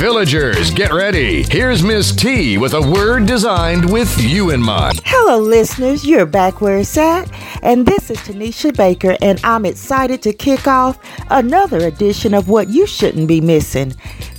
Villagers, 0.00 0.70
get 0.70 0.94
ready. 0.94 1.42
Here's 1.42 1.82
Miss 1.82 2.10
T 2.10 2.56
with 2.56 2.72
a 2.72 2.80
word 2.80 3.26
designed 3.26 3.92
with 3.92 4.18
you 4.18 4.48
in 4.48 4.58
mind. 4.58 5.02
Hello, 5.04 5.38
listeners. 5.38 6.06
You're 6.06 6.24
back 6.24 6.62
where 6.62 6.78
it's 6.78 6.96
at. 6.96 7.30
And 7.62 7.84
this 7.84 8.10
is 8.10 8.16
Tanisha 8.16 8.74
Baker, 8.74 9.18
and 9.20 9.38
I'm 9.44 9.66
excited 9.66 10.22
to 10.22 10.32
kick 10.32 10.66
off 10.66 10.98
another 11.28 11.86
edition 11.86 12.32
of 12.32 12.48
What 12.48 12.70
You 12.70 12.86
Shouldn't 12.86 13.28
Be 13.28 13.42
Missing. 13.42 13.94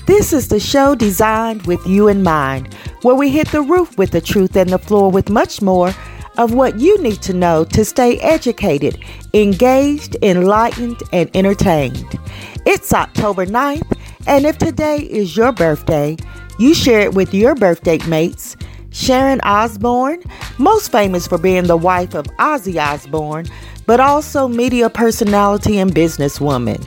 This 0.08 0.34
is 0.34 0.48
the 0.48 0.60
show 0.60 0.96
designed 0.96 1.68
with 1.68 1.86
you 1.86 2.08
in 2.08 2.24
mind, 2.24 2.74
where 3.04 3.14
we 3.14 3.30
hit 3.30 3.48
the 3.50 3.62
roof 3.62 3.96
with 4.00 4.10
the 4.10 4.20
truth 4.20 4.56
and 4.56 4.72
the 4.72 4.80
floor 4.80 5.12
with 5.12 5.30
much 5.30 5.62
more 5.62 5.94
of 6.40 6.56
what 6.56 6.80
you 6.80 6.98
need 7.04 7.22
to 7.22 7.34
know 7.34 7.66
to 7.66 7.86
stay 7.86 8.18
educated, 8.22 8.98
engaged, 9.36 10.16
enlightened, 10.24 11.04
and 11.14 11.30
entertained. 11.36 12.18
It's 12.66 12.94
October 12.94 13.46
9th, 13.46 13.96
and 14.28 14.46
if 14.46 14.58
today 14.58 14.98
is 14.98 15.36
your 15.36 15.52
birthday, 15.52 16.18
you 16.60 16.74
share 16.74 17.02
it 17.02 17.14
with 17.14 17.34
your 17.34 17.56
birthday 17.56 17.98
mates. 18.08 18.56
Sharon 18.92 19.40
Osbourne, 19.42 20.22
most 20.58 20.92
famous 20.92 21.26
for 21.26 21.38
being 21.38 21.64
the 21.64 21.78
wife 21.78 22.14
of 22.14 22.26
Ozzy 22.40 22.82
Osbourne, 22.82 23.48
but 23.86 24.00
also 24.00 24.48
media 24.48 24.90
personality 24.90 25.80
and 25.80 25.94
businesswoman. 25.94 26.86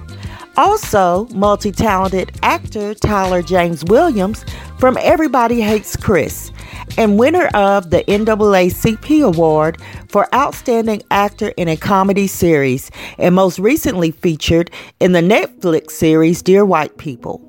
Also, 0.57 1.27
multi 1.35 1.73
talented 1.73 2.31
actor 2.43 2.95
Tyler 2.95 3.43
James 3.43 3.85
Williams 3.87 4.45
from 4.79 4.97
Everybody 5.01 5.61
Hates 5.61 5.97
Chris, 5.97 6.53
and 6.97 7.19
winner 7.19 7.47
of 7.55 7.91
the 7.91 8.05
NAACP 8.05 9.27
Award 9.27 9.81
for 10.15 10.33
Outstanding 10.33 11.03
Actor 11.11 11.49
in 11.57 11.67
a 11.67 11.77
Comedy 11.77 12.29
Series, 12.29 12.89
and 13.19 13.35
most 13.35 13.59
recently 13.59 14.13
featured 14.13 14.71
in 15.01 15.11
the 15.11 15.21
Netflix 15.21 15.91
series 15.91 16.41
Dear 16.41 16.65
White 16.65 16.99
People. 16.99 17.41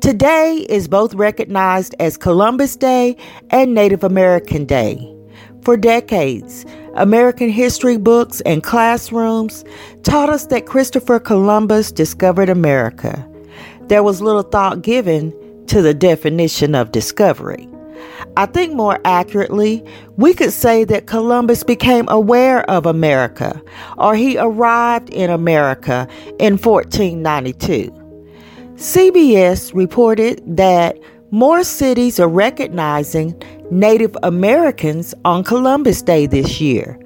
Today 0.00 0.64
is 0.68 0.86
both 0.86 1.12
recognized 1.14 1.96
as 1.98 2.16
Columbus 2.16 2.76
Day 2.76 3.16
and 3.50 3.74
Native 3.74 4.04
American 4.04 4.64
Day. 4.64 5.12
For 5.62 5.76
decades, 5.76 6.64
American 6.94 7.48
history 7.48 7.96
books 7.96 8.42
and 8.42 8.62
classrooms 8.62 9.64
taught 10.04 10.30
us 10.30 10.46
that 10.46 10.66
Christopher 10.66 11.18
Columbus 11.18 11.90
discovered 11.90 12.48
America. 12.48 13.28
There 13.88 14.04
was 14.04 14.22
little 14.22 14.44
thought 14.44 14.82
given 14.82 15.34
to 15.66 15.82
the 15.82 15.94
definition 15.94 16.76
of 16.76 16.92
discovery. 16.92 17.68
I 18.36 18.46
think 18.46 18.74
more 18.74 19.00
accurately, 19.04 19.84
we 20.16 20.34
could 20.34 20.52
say 20.52 20.84
that 20.84 21.06
Columbus 21.06 21.62
became 21.62 22.08
aware 22.08 22.68
of 22.70 22.86
America, 22.86 23.60
or 23.96 24.14
he 24.14 24.38
arrived 24.38 25.10
in 25.10 25.30
America 25.30 26.08
in 26.38 26.58
1492. 26.58 27.92
CBS 28.74 29.74
reported 29.74 30.42
that 30.56 30.98
more 31.30 31.62
cities 31.64 32.18
are 32.18 32.28
recognizing 32.28 33.40
Native 33.70 34.16
Americans 34.22 35.14
on 35.24 35.44
Columbus 35.44 36.00
Day 36.00 36.26
this 36.26 36.60
year. 36.60 36.98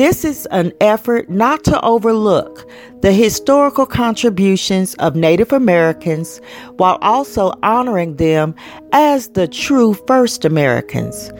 This 0.00 0.24
is 0.24 0.46
an 0.46 0.72
effort 0.80 1.28
not 1.28 1.62
to 1.64 1.78
overlook 1.82 2.66
the 3.02 3.12
historical 3.12 3.84
contributions 3.84 4.94
of 4.94 5.14
Native 5.14 5.52
Americans 5.52 6.40
while 6.78 6.96
also 7.02 7.52
honoring 7.62 8.16
them 8.16 8.54
as 8.92 9.28
the 9.28 9.46
true 9.46 9.92
first 9.92 10.46
Americans. 10.46 11.30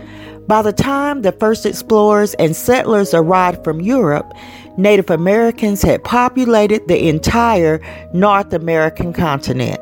By 0.47 0.61
the 0.61 0.75
time 0.75 1.23
the 1.23 1.33
first 1.33 1.65
explorers 1.65 2.35
and 2.35 2.55
settlers 2.55 3.15
arrived 3.15 3.65
from 3.65 3.81
Europe, 3.81 4.31
Native 4.77 5.09
Americans 5.09 5.81
had 5.81 6.05
populated 6.05 6.87
the 6.87 7.09
entire 7.09 7.81
North 8.13 8.53
American 8.53 9.15
continent. 9.15 9.81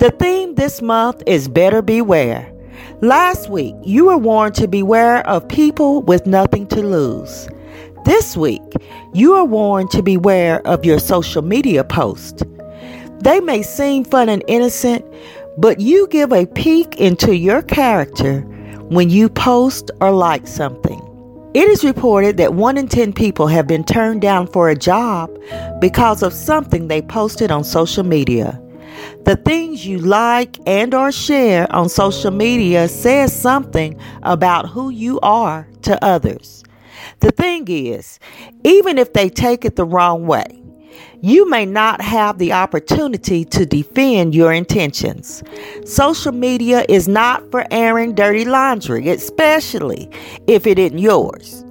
The 0.00 0.12
theme 0.18 0.56
this 0.56 0.82
month 0.82 1.22
is 1.28 1.46
Better 1.46 1.80
Beware. 1.80 2.52
Last 3.02 3.50
week, 3.50 3.74
you 3.82 4.06
were 4.06 4.16
warned 4.16 4.54
to 4.56 4.68
beware 4.68 5.26
of 5.26 5.48
people 5.48 6.02
with 6.02 6.24
nothing 6.24 6.68
to 6.68 6.82
lose. 6.82 7.48
This 8.04 8.36
week, 8.36 8.62
you 9.14 9.34
are 9.34 9.44
warned 9.44 9.92
to 9.92 10.02
beware 10.02 10.66
of 10.66 10.84
your 10.84 10.98
social 10.98 11.40
media 11.40 11.84
posts. 11.84 12.42
They 13.20 13.38
may 13.38 13.62
seem 13.62 14.04
fun 14.04 14.28
and 14.28 14.42
innocent, 14.48 15.04
but 15.56 15.78
you 15.78 16.08
give 16.08 16.32
a 16.32 16.46
peek 16.46 16.98
into 16.98 17.36
your 17.36 17.62
character 17.62 18.40
when 18.88 19.08
you 19.08 19.28
post 19.28 19.92
or 20.00 20.10
like 20.10 20.48
something. 20.48 21.00
It 21.54 21.68
is 21.68 21.84
reported 21.84 22.38
that 22.38 22.54
1 22.54 22.76
in 22.76 22.88
10 22.88 23.12
people 23.12 23.46
have 23.46 23.68
been 23.68 23.84
turned 23.84 24.20
down 24.20 24.48
for 24.48 24.68
a 24.68 24.74
job 24.74 25.30
because 25.80 26.24
of 26.24 26.32
something 26.32 26.88
they 26.88 27.02
posted 27.02 27.52
on 27.52 27.62
social 27.62 28.02
media. 28.02 28.60
The 29.24 29.36
things 29.36 29.86
you 29.86 29.98
like 29.98 30.58
and 30.66 30.92
or 30.92 31.12
share 31.12 31.72
on 31.72 31.88
social 31.88 32.32
media 32.32 32.88
says 32.88 33.32
something 33.32 33.96
about 34.22 34.68
who 34.68 34.90
you 34.90 35.20
are 35.20 35.68
to 35.82 36.04
others. 36.04 36.61
The 37.22 37.30
thing 37.30 37.68
is, 37.68 38.18
even 38.64 38.98
if 38.98 39.12
they 39.12 39.28
take 39.28 39.64
it 39.64 39.76
the 39.76 39.84
wrong 39.84 40.26
way, 40.26 40.60
you 41.20 41.48
may 41.48 41.64
not 41.64 42.00
have 42.00 42.38
the 42.38 42.52
opportunity 42.52 43.44
to 43.44 43.64
defend 43.64 44.34
your 44.34 44.52
intentions. 44.52 45.44
Social 45.84 46.32
media 46.32 46.84
is 46.88 47.06
not 47.06 47.48
for 47.52 47.64
airing 47.70 48.16
dirty 48.16 48.44
laundry, 48.44 49.08
especially 49.08 50.10
if 50.48 50.66
it 50.66 50.80
isn't 50.80 50.98
yours. 50.98 51.64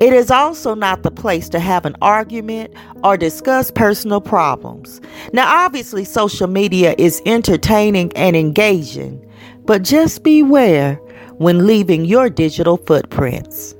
It 0.00 0.14
is 0.14 0.30
also 0.30 0.74
not 0.74 1.02
the 1.02 1.10
place 1.10 1.50
to 1.50 1.60
have 1.60 1.84
an 1.84 1.94
argument 2.00 2.72
or 3.04 3.18
discuss 3.18 3.70
personal 3.70 4.22
problems. 4.22 5.02
Now, 5.34 5.64
obviously, 5.66 6.06
social 6.06 6.46
media 6.46 6.94
is 6.96 7.20
entertaining 7.26 8.14
and 8.16 8.34
engaging, 8.34 9.22
but 9.66 9.82
just 9.82 10.22
beware 10.22 10.94
when 11.36 11.66
leaving 11.66 12.06
your 12.06 12.30
digital 12.30 12.78
footprints. 12.78 13.75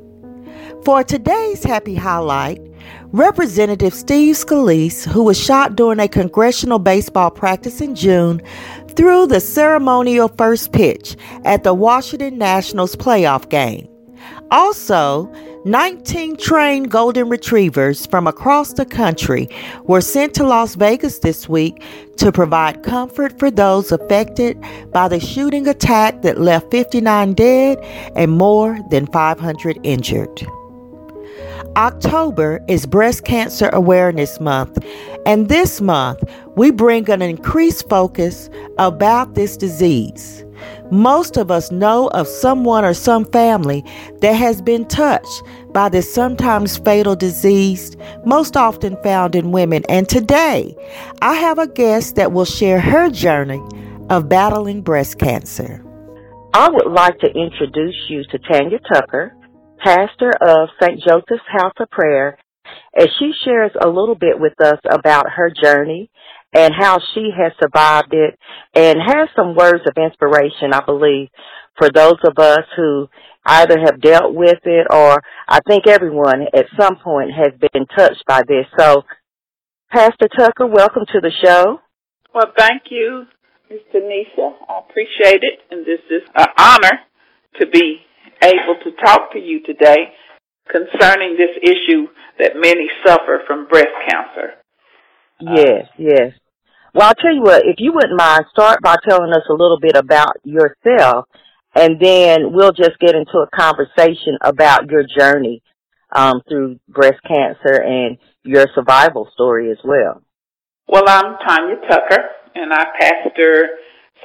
For 0.86 1.02
today's 1.02 1.64
happy 1.64 1.96
highlight, 1.96 2.60
Representative 3.06 3.92
Steve 3.92 4.36
Scalise, 4.36 5.04
who 5.04 5.24
was 5.24 5.36
shot 5.36 5.74
during 5.74 5.98
a 5.98 6.06
congressional 6.06 6.78
baseball 6.78 7.32
practice 7.32 7.80
in 7.80 7.96
June, 7.96 8.40
threw 8.90 9.26
the 9.26 9.40
ceremonial 9.40 10.28
first 10.28 10.70
pitch 10.70 11.16
at 11.44 11.64
the 11.64 11.74
Washington 11.74 12.38
Nationals 12.38 12.94
playoff 12.94 13.50
game. 13.50 13.88
Also, 14.52 15.28
19 15.64 16.36
trained 16.36 16.88
golden 16.88 17.28
retrievers 17.28 18.06
from 18.06 18.28
across 18.28 18.74
the 18.74 18.86
country 18.86 19.48
were 19.86 20.00
sent 20.00 20.34
to 20.34 20.44
Las 20.44 20.76
Vegas 20.76 21.18
this 21.18 21.48
week 21.48 21.82
to 22.18 22.30
provide 22.30 22.84
comfort 22.84 23.36
for 23.40 23.50
those 23.50 23.90
affected 23.90 24.56
by 24.92 25.08
the 25.08 25.18
shooting 25.18 25.66
attack 25.66 26.22
that 26.22 26.40
left 26.40 26.70
59 26.70 27.32
dead 27.32 27.78
and 28.14 28.30
more 28.30 28.78
than 28.90 29.08
500 29.08 29.80
injured. 29.82 30.46
October 31.76 32.64
is 32.68 32.86
Breast 32.86 33.24
Cancer 33.24 33.68
Awareness 33.72 34.40
Month, 34.40 34.78
and 35.26 35.48
this 35.48 35.80
month 35.80 36.22
we 36.56 36.70
bring 36.70 37.08
an 37.10 37.22
increased 37.22 37.88
focus 37.88 38.48
about 38.78 39.34
this 39.34 39.56
disease. 39.56 40.44
Most 40.90 41.36
of 41.36 41.50
us 41.50 41.70
know 41.70 42.08
of 42.08 42.26
someone 42.26 42.84
or 42.84 42.94
some 42.94 43.24
family 43.26 43.84
that 44.20 44.32
has 44.32 44.62
been 44.62 44.86
touched 44.86 45.42
by 45.72 45.88
this 45.88 46.12
sometimes 46.12 46.78
fatal 46.78 47.14
disease, 47.14 47.96
most 48.24 48.56
often 48.56 48.96
found 49.02 49.34
in 49.34 49.52
women. 49.52 49.84
And 49.88 50.08
today, 50.08 50.74
I 51.20 51.34
have 51.34 51.58
a 51.58 51.66
guest 51.66 52.16
that 52.16 52.32
will 52.32 52.44
share 52.44 52.80
her 52.80 53.10
journey 53.10 53.62
of 54.08 54.28
battling 54.28 54.80
breast 54.82 55.18
cancer. 55.18 55.82
I 56.54 56.70
would 56.70 56.90
like 56.90 57.18
to 57.18 57.30
introduce 57.34 58.08
you 58.08 58.24
to 58.30 58.38
Tanya 58.38 58.78
Tucker, 58.90 59.35
pastor 59.86 60.32
of 60.44 60.68
St. 60.82 61.00
Joseph's 61.00 61.46
House 61.46 61.74
of 61.78 61.88
Prayer, 61.90 62.36
as 62.98 63.06
she 63.20 63.30
shares 63.44 63.70
a 63.80 63.86
little 63.86 64.16
bit 64.16 64.34
with 64.36 64.60
us 64.60 64.80
about 64.90 65.26
her 65.36 65.48
journey 65.62 66.10
and 66.52 66.74
how 66.76 66.98
she 67.14 67.30
has 67.36 67.52
survived 67.62 68.12
it 68.12 68.36
and 68.74 68.98
has 68.98 69.28
some 69.36 69.54
words 69.54 69.84
of 69.86 69.96
inspiration, 69.96 70.72
I 70.72 70.84
believe, 70.84 71.28
for 71.78 71.88
those 71.88 72.16
of 72.26 72.36
us 72.36 72.64
who 72.76 73.06
either 73.44 73.78
have 73.78 74.00
dealt 74.00 74.34
with 74.34 74.58
it 74.64 74.88
or 74.90 75.22
I 75.46 75.60
think 75.68 75.86
everyone 75.86 76.42
at 76.52 76.66
some 76.76 76.96
point 76.96 77.30
has 77.30 77.52
been 77.72 77.86
touched 77.96 78.24
by 78.26 78.42
this. 78.48 78.66
So, 78.76 79.04
Pastor 79.92 80.26
Tucker, 80.36 80.66
welcome 80.66 81.04
to 81.12 81.20
the 81.20 81.30
show. 81.44 81.78
Well, 82.34 82.52
thank 82.58 82.82
you, 82.90 83.26
Ms. 83.70 83.82
Tanisha. 83.94 84.50
I 84.68 84.80
appreciate 84.80 85.44
it, 85.44 85.60
and 85.70 85.86
this 85.86 86.00
is 86.10 86.22
an 86.34 86.46
honor 86.58 86.98
to 87.60 87.66
be 87.68 88.00
able 88.42 88.76
to 88.84 88.90
talk 89.04 89.32
to 89.32 89.38
you 89.38 89.62
today 89.62 90.12
concerning 90.70 91.36
this 91.36 91.56
issue 91.62 92.06
that 92.38 92.52
many 92.56 92.88
suffer 93.04 93.40
from 93.46 93.68
breast 93.68 93.94
cancer. 94.08 94.54
Yes, 95.40 95.86
yes. 95.98 96.32
Well, 96.94 97.08
I'll 97.08 97.14
tell 97.14 97.34
you 97.34 97.42
what, 97.42 97.62
if 97.66 97.76
you 97.78 97.92
wouldn't 97.92 98.16
mind, 98.16 98.46
start 98.50 98.80
by 98.82 98.96
telling 99.06 99.32
us 99.32 99.44
a 99.50 99.52
little 99.52 99.78
bit 99.80 99.96
about 99.96 100.36
yourself, 100.44 101.26
and 101.74 102.00
then 102.00 102.52
we'll 102.52 102.72
just 102.72 102.98
get 103.00 103.14
into 103.14 103.38
a 103.38 103.48
conversation 103.54 104.38
about 104.40 104.90
your 104.90 105.04
journey 105.18 105.62
um, 106.14 106.40
through 106.48 106.78
breast 106.88 107.20
cancer 107.28 107.82
and 107.82 108.16
your 108.44 108.66
survival 108.74 109.28
story 109.34 109.70
as 109.70 109.78
well. 109.84 110.22
Well, 110.88 111.04
I'm 111.06 111.36
Tanya 111.46 111.76
Tucker, 111.88 112.22
and 112.54 112.72
I 112.72 112.84
pastor 112.98 113.68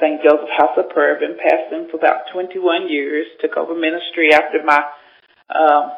St. 0.00 0.22
Joseph 0.22 0.48
House 0.56 0.76
of 0.76 0.90
Prayer. 0.90 1.18
Been 1.18 1.36
pastoring 1.36 1.90
for 1.90 1.96
about 1.96 2.30
21 2.32 2.88
years. 2.88 3.26
Took 3.40 3.56
over 3.56 3.74
ministry 3.74 4.32
after 4.32 4.62
my 4.64 4.80
uh, 5.48 5.94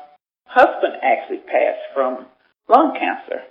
husband 0.46 0.94
actually 1.02 1.38
passed 1.38 1.85
from 1.94 2.26
lung 2.69 2.96
cancer. 2.99 3.43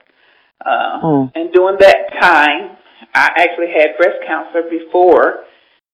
Uh, 0.63 1.01
mm. 1.03 1.31
And 1.35 1.51
during 1.53 1.77
that 1.79 2.11
time, 2.19 2.77
I 3.13 3.29
actually 3.37 3.71
had 3.75 3.97
breast 3.97 4.19
cancer 4.25 4.63
before 4.69 5.43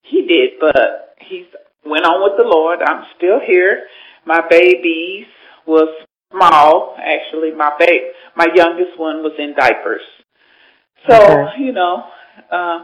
he 0.03 0.25
did, 0.27 0.59
but 0.59 1.15
he 1.21 1.45
went 1.85 2.05
on 2.05 2.23
with 2.23 2.37
the 2.37 2.47
Lord. 2.47 2.79
I'm 2.81 3.03
still 3.17 3.39
here. 3.45 3.87
My 4.25 4.41
babies 4.47 5.27
was 5.65 5.89
small. 6.31 6.95
Actually, 6.97 7.51
my 7.55 7.71
ba- 7.79 8.13
my 8.35 8.47
youngest 8.53 8.97
one 8.97 9.23
was 9.23 9.33
in 9.37 9.55
diapers. 9.57 10.01
So 11.07 11.15
okay. 11.15 11.63
you 11.63 11.71
know, 11.71 12.03
uh, 12.51 12.79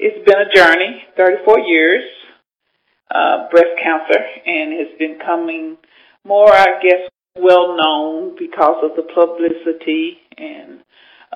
it's 0.00 0.24
been 0.24 0.40
a 0.40 0.48
journey. 0.48 1.04
34 1.16 1.60
years, 1.60 2.02
uh, 3.14 3.48
breast 3.50 3.76
cancer, 3.82 4.18
and 4.46 4.72
it's 4.72 4.98
been 4.98 5.18
coming 5.24 5.76
more, 6.24 6.50
I 6.50 6.80
guess, 6.82 7.08
well 7.36 7.76
known 7.76 8.34
because 8.38 8.82
of 8.82 8.96
the 8.96 9.04
publicity 9.14 10.16
and 10.36 10.80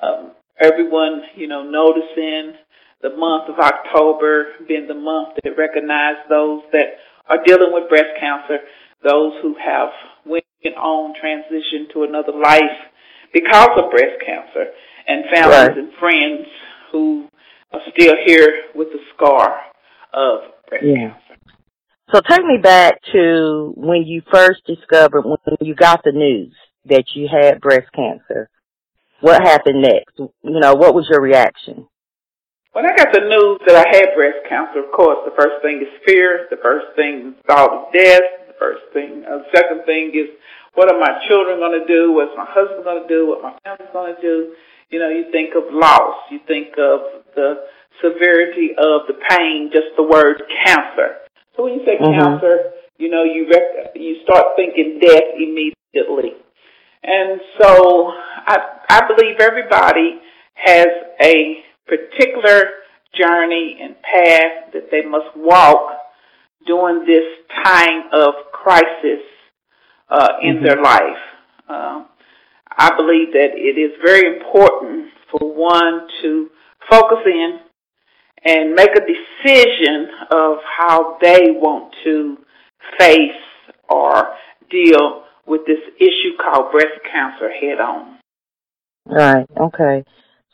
um, 0.01 0.31
everyone, 0.59 1.21
you 1.35 1.47
know, 1.47 1.63
noticing 1.63 2.57
the 3.01 3.15
month 3.15 3.49
of 3.49 3.59
October 3.59 4.47
being 4.67 4.87
the 4.87 4.95
month 4.95 5.37
that 5.43 5.51
recognize 5.57 6.15
those 6.27 6.63
that 6.71 6.97
are 7.29 7.43
dealing 7.45 7.71
with 7.71 7.87
breast 7.87 8.17
cancer, 8.19 8.57
those 9.03 9.33
who 9.41 9.55
have 9.63 9.89
went 10.25 10.43
on 10.75 11.13
transition 11.19 11.87
to 11.93 12.03
another 12.03 12.33
life 12.33 12.81
because 13.31 13.69
of 13.77 13.91
breast 13.91 14.17
cancer, 14.25 14.71
and 15.07 15.25
families 15.31 15.69
right. 15.69 15.77
and 15.77 15.93
friends 15.99 16.47
who 16.91 17.27
are 17.75 17.91
still 17.91 18.13
here 18.25 18.49
with 18.73 18.89
the 18.89 18.99
scar 19.13 19.47
of 20.13 20.39
breast 20.69 20.85
yeah. 20.85 21.09
cancer. 21.09 21.25
So 22.13 22.21
take 22.21 22.45
me 22.45 22.57
back 22.61 23.01
to 23.13 23.73
when 23.75 24.03
you 24.03 24.21
first 24.31 24.61
discovered, 24.65 25.23
when 25.25 25.57
you 25.61 25.75
got 25.75 26.01
the 26.03 26.11
news 26.11 26.53
that 26.85 27.05
you 27.15 27.27
had 27.27 27.59
breast 27.61 27.87
cancer. 27.95 28.49
What 29.21 29.41
happened 29.41 29.81
next? 29.81 30.19
You 30.19 30.59
know, 30.59 30.75
what 30.75 30.93
was 30.93 31.07
your 31.09 31.21
reaction? 31.21 31.87
When 32.73 32.85
I 32.85 32.95
got 32.95 33.11
the 33.11 33.23
news 33.23 33.59
that 33.65 33.75
I 33.75 33.87
had 33.87 34.13
breast 34.13 34.45
cancer, 34.47 34.83
of 34.83 34.91
course, 34.91 35.23
the 35.25 35.33
first 35.33 35.63
thing 35.63 35.81
is 35.81 35.89
fear. 36.05 36.45
The 36.51 36.59
first 36.61 36.93
thing 36.95 37.33
is 37.33 37.35
thought 37.47 37.71
of 37.71 37.93
death. 37.93 38.21
The 38.47 38.59
first 38.59 38.83
thing, 38.93 39.23
uh, 39.25 39.47
the 39.47 39.51
second 39.55 39.85
thing 39.85 40.11
is, 40.13 40.29
what 40.75 40.91
are 40.91 40.99
my 40.99 41.23
children 41.27 41.57
going 41.59 41.79
to 41.79 41.87
do? 41.87 42.11
What's 42.11 42.35
my 42.35 42.45
husband 42.47 42.83
going 42.83 43.07
to 43.07 43.09
do? 43.09 43.27
What 43.27 43.41
my 43.41 43.55
family's 43.63 43.89
going 43.93 44.15
to 44.15 44.21
do? 44.21 44.53
You 44.95 45.01
know, 45.01 45.09
you 45.09 45.25
think 45.29 45.49
of 45.59 45.73
loss. 45.73 46.15
You 46.31 46.39
think 46.47 46.69
of 46.79 47.25
the 47.35 47.67
severity 48.01 48.69
of 48.79 49.01
the 49.11 49.19
pain, 49.27 49.69
just 49.73 49.87
the 49.97 50.03
word 50.03 50.41
cancer. 50.63 51.19
So 51.53 51.63
when 51.63 51.73
you 51.73 51.81
say 51.85 51.97
mm-hmm. 51.99 52.17
cancer, 52.17 52.71
you 52.97 53.09
know, 53.09 53.25
you 53.25 53.45
rec- 53.51 53.91
you 53.93 54.23
start 54.23 54.55
thinking 54.55 54.99
death 55.01 55.35
immediately. 55.35 56.39
And 57.03 57.41
so 57.59 58.07
I, 58.47 58.55
I 58.89 59.01
believe 59.13 59.41
everybody 59.41 60.21
has 60.63 60.87
a 61.21 61.57
particular 61.87 62.63
journey 63.19 63.77
and 63.81 63.97
path 64.01 64.71
that 64.71 64.91
they 64.91 65.03
must 65.05 65.35
walk 65.35 65.91
during 66.65 67.05
this 67.05 67.27
time 67.65 68.03
of 68.13 68.33
crisis 68.53 69.27
uh, 70.09 70.27
in 70.41 70.55
mm-hmm. 70.55 70.65
their 70.65 70.81
life. 70.81 71.19
Um, 71.67 72.05
I 72.77 72.95
believe 72.95 73.31
that 73.33 73.55
it 73.55 73.79
is 73.79 73.91
very 74.03 74.37
important 74.37 75.09
for 75.31 75.53
one 75.53 76.07
to 76.21 76.49
focus 76.89 77.19
in 77.25 77.59
and 78.43 78.75
make 78.75 78.91
a 78.91 79.01
decision 79.01 80.07
of 80.31 80.57
how 80.77 81.17
they 81.21 81.51
want 81.51 81.93
to 82.03 82.37
face 82.99 83.31
or 83.89 84.35
deal 84.69 85.23
with 85.47 85.61
this 85.65 85.79
issue 85.99 86.35
called 86.41 86.71
breast 86.71 86.99
cancer 87.11 87.49
head 87.49 87.79
on. 87.79 88.19
Right, 89.05 89.45
okay. 89.59 90.03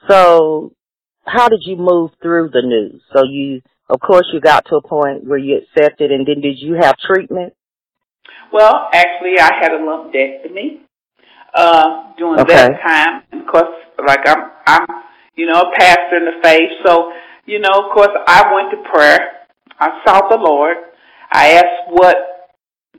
So 0.10 0.74
how 1.26 1.50
did 1.50 1.62
you 1.66 1.76
move 1.76 2.12
through 2.22 2.50
the 2.54 2.62
news? 2.62 3.02
So 3.16 3.24
you, 3.24 3.62
of 3.90 4.00
course, 4.00 4.28
you 4.34 4.40
got 4.42 4.66
to 4.68 4.76
a 4.76 4.88
point 4.88 5.26
where 5.26 5.38
you 5.38 5.58
accepted 5.58 6.12
and 6.12 6.28
then 6.28 6.42
did 6.42 6.60
you 6.60 6.76
have 6.80 6.96
treatment? 6.98 7.54
Well, 8.54 8.90
actually, 8.94 9.40
I 9.40 9.52
had 9.60 9.72
a 9.72 9.80
lumpectomy 9.80 10.82
uh, 11.56 12.14
during 12.18 12.40
okay. 12.42 12.56
that 12.56 12.82
time. 12.82 13.24
And 13.32 13.42
of 13.42 13.48
course, 13.48 13.70
like 14.06 14.22
I'm, 14.26 14.52
I'm, 14.66 14.88
you 15.36 15.46
know, 15.46 15.62
a 15.62 15.72
pastor 15.78 16.18
in 16.18 16.26
the 16.26 16.40
faith, 16.44 16.70
so 16.86 17.12
you 17.46 17.60
know, 17.60 17.70
of 17.74 17.94
course, 17.94 18.16
I 18.28 18.54
went 18.54 18.72
to 18.72 18.90
prayer. 18.90 19.20
I 19.80 20.02
sought 20.06 20.30
the 20.30 20.38
Lord. 20.38 20.78
I 21.32 21.54
asked, 21.54 21.90
what 21.90 22.16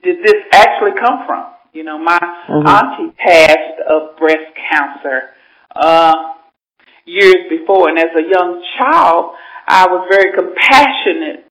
did 0.02 0.18
this 0.24 0.34
actually 0.52 0.92
come 0.98 1.24
from? 1.26 1.46
You 1.72 1.84
know, 1.84 1.98
my 1.98 2.18
mm-hmm. 2.18 2.66
auntie 2.66 3.14
passed 3.16 3.80
of 3.88 4.16
breast 4.18 4.50
cancer 4.70 5.30
uh, 5.74 6.14
years 7.06 7.48
before, 7.48 7.88
and 7.88 7.98
as 7.98 8.10
a 8.16 8.22
young 8.22 8.62
child, 8.78 9.32
I 9.66 9.86
was 9.86 10.06
very 10.10 10.32
compassionate 10.36 11.46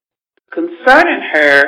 concerning 0.51 1.21
her 1.33 1.63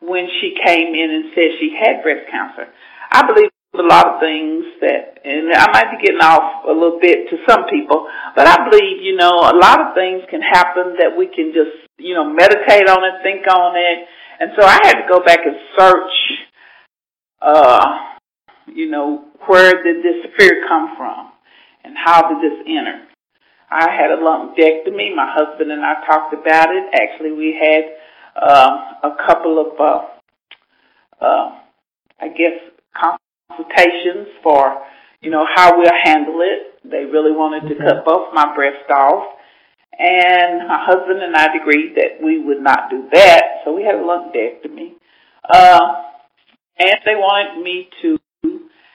when 0.00 0.26
she 0.40 0.54
came 0.66 0.94
in 0.94 1.10
and 1.10 1.24
said 1.34 1.48
she 1.60 1.76
had 1.78 2.02
breast 2.02 2.28
cancer. 2.30 2.68
I 3.10 3.26
believe 3.26 3.50
a 3.74 3.82
lot 3.82 4.06
of 4.06 4.20
things 4.20 4.64
that, 4.80 5.18
and 5.24 5.52
I 5.52 5.66
might 5.72 5.90
be 5.90 6.06
getting 6.06 6.22
off 6.22 6.64
a 6.64 6.72
little 6.72 6.98
bit 7.00 7.30
to 7.30 7.36
some 7.48 7.64
people, 7.70 8.06
but 8.36 8.46
I 8.46 8.68
believe, 8.68 9.02
you 9.02 9.16
know, 9.16 9.30
a 9.30 9.56
lot 9.56 9.80
of 9.80 9.94
things 9.94 10.22
can 10.30 10.42
happen 10.42 10.96
that 10.98 11.16
we 11.16 11.26
can 11.26 11.52
just, 11.52 11.74
you 11.98 12.14
know, 12.14 12.24
meditate 12.24 12.88
on 12.88 13.02
it, 13.04 13.22
think 13.22 13.46
on 13.46 13.74
it. 13.76 14.06
And 14.40 14.50
so 14.56 14.64
I 14.66 14.78
had 14.82 15.02
to 15.02 15.06
go 15.08 15.20
back 15.20 15.40
and 15.44 15.56
search, 15.78 16.12
uh, 17.42 17.86
you 18.66 18.90
know, 18.90 19.24
where 19.46 19.82
did 19.82 20.02
this 20.02 20.30
fear 20.38 20.64
come 20.68 20.94
from 20.96 21.32
and 21.84 21.94
how 21.96 22.28
did 22.28 22.38
this 22.42 22.58
enter? 22.66 23.06
I 23.70 23.90
had 23.90 24.10
a 24.10 24.22
lumpectomy. 24.22 25.14
My 25.16 25.32
husband 25.34 25.72
and 25.72 25.84
I 25.84 26.04
talked 26.06 26.32
about 26.32 26.68
it. 26.70 26.84
Actually, 26.94 27.32
we 27.32 27.58
had 27.60 27.84
uh, 28.40 28.70
a 29.02 29.16
couple 29.26 29.58
of, 29.60 29.80
uh, 29.80 31.24
uh, 31.24 31.58
I 32.20 32.28
guess, 32.28 32.58
consultations 33.56 34.28
for, 34.42 34.82
you 35.20 35.30
know, 35.30 35.46
how 35.54 35.78
we'll 35.78 35.90
handle 36.04 36.40
it. 36.40 36.80
They 36.84 37.04
really 37.04 37.32
wanted 37.32 37.68
to 37.68 37.74
cut 37.76 38.04
both 38.04 38.34
my 38.34 38.54
breasts 38.54 38.90
off. 38.90 39.24
And 39.98 40.66
my 40.66 40.84
husband 40.84 41.22
and 41.22 41.36
I 41.36 41.46
agreed 41.54 41.94
that 41.96 42.22
we 42.22 42.42
would 42.42 42.60
not 42.60 42.90
do 42.90 43.08
that, 43.12 43.62
so 43.64 43.72
we 43.72 43.84
had 43.84 43.94
a 43.94 43.98
lumpectomy. 43.98 44.94
Uh, 45.48 46.02
and 46.78 46.96
they 47.06 47.14
wanted 47.14 47.62
me 47.62 47.88
to 48.02 48.18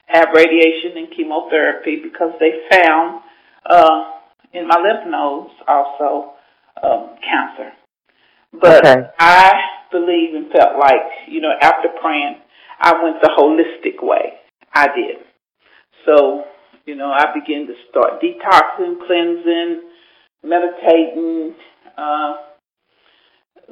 have 0.07 0.27
radiation 0.35 0.97
and 0.97 1.07
chemotherapy 1.15 2.01
because 2.03 2.33
they 2.39 2.51
found 2.69 3.21
uh, 3.69 4.11
in 4.51 4.67
my 4.67 4.75
lymph 4.75 5.07
nodes 5.07 5.53
also 5.67 6.33
um, 6.83 7.15
cancer. 7.23 7.71
But 8.51 8.85
okay. 8.85 9.07
I 9.19 9.53
believe 9.91 10.35
and 10.35 10.51
felt 10.51 10.77
like, 10.79 11.29
you 11.29 11.39
know, 11.39 11.53
after 11.61 11.89
praying, 12.01 12.37
I 12.81 13.03
went 13.03 13.21
the 13.21 13.29
holistic 13.37 14.03
way. 14.05 14.38
I 14.73 14.87
did. 14.87 15.17
So, 16.05 16.43
you 16.85 16.95
know, 16.95 17.11
I 17.11 17.33
began 17.33 17.67
to 17.67 17.73
start 17.89 18.21
detoxing, 18.21 18.97
cleansing, 19.05 19.81
meditating, 20.43 21.55
uh, 21.97 22.33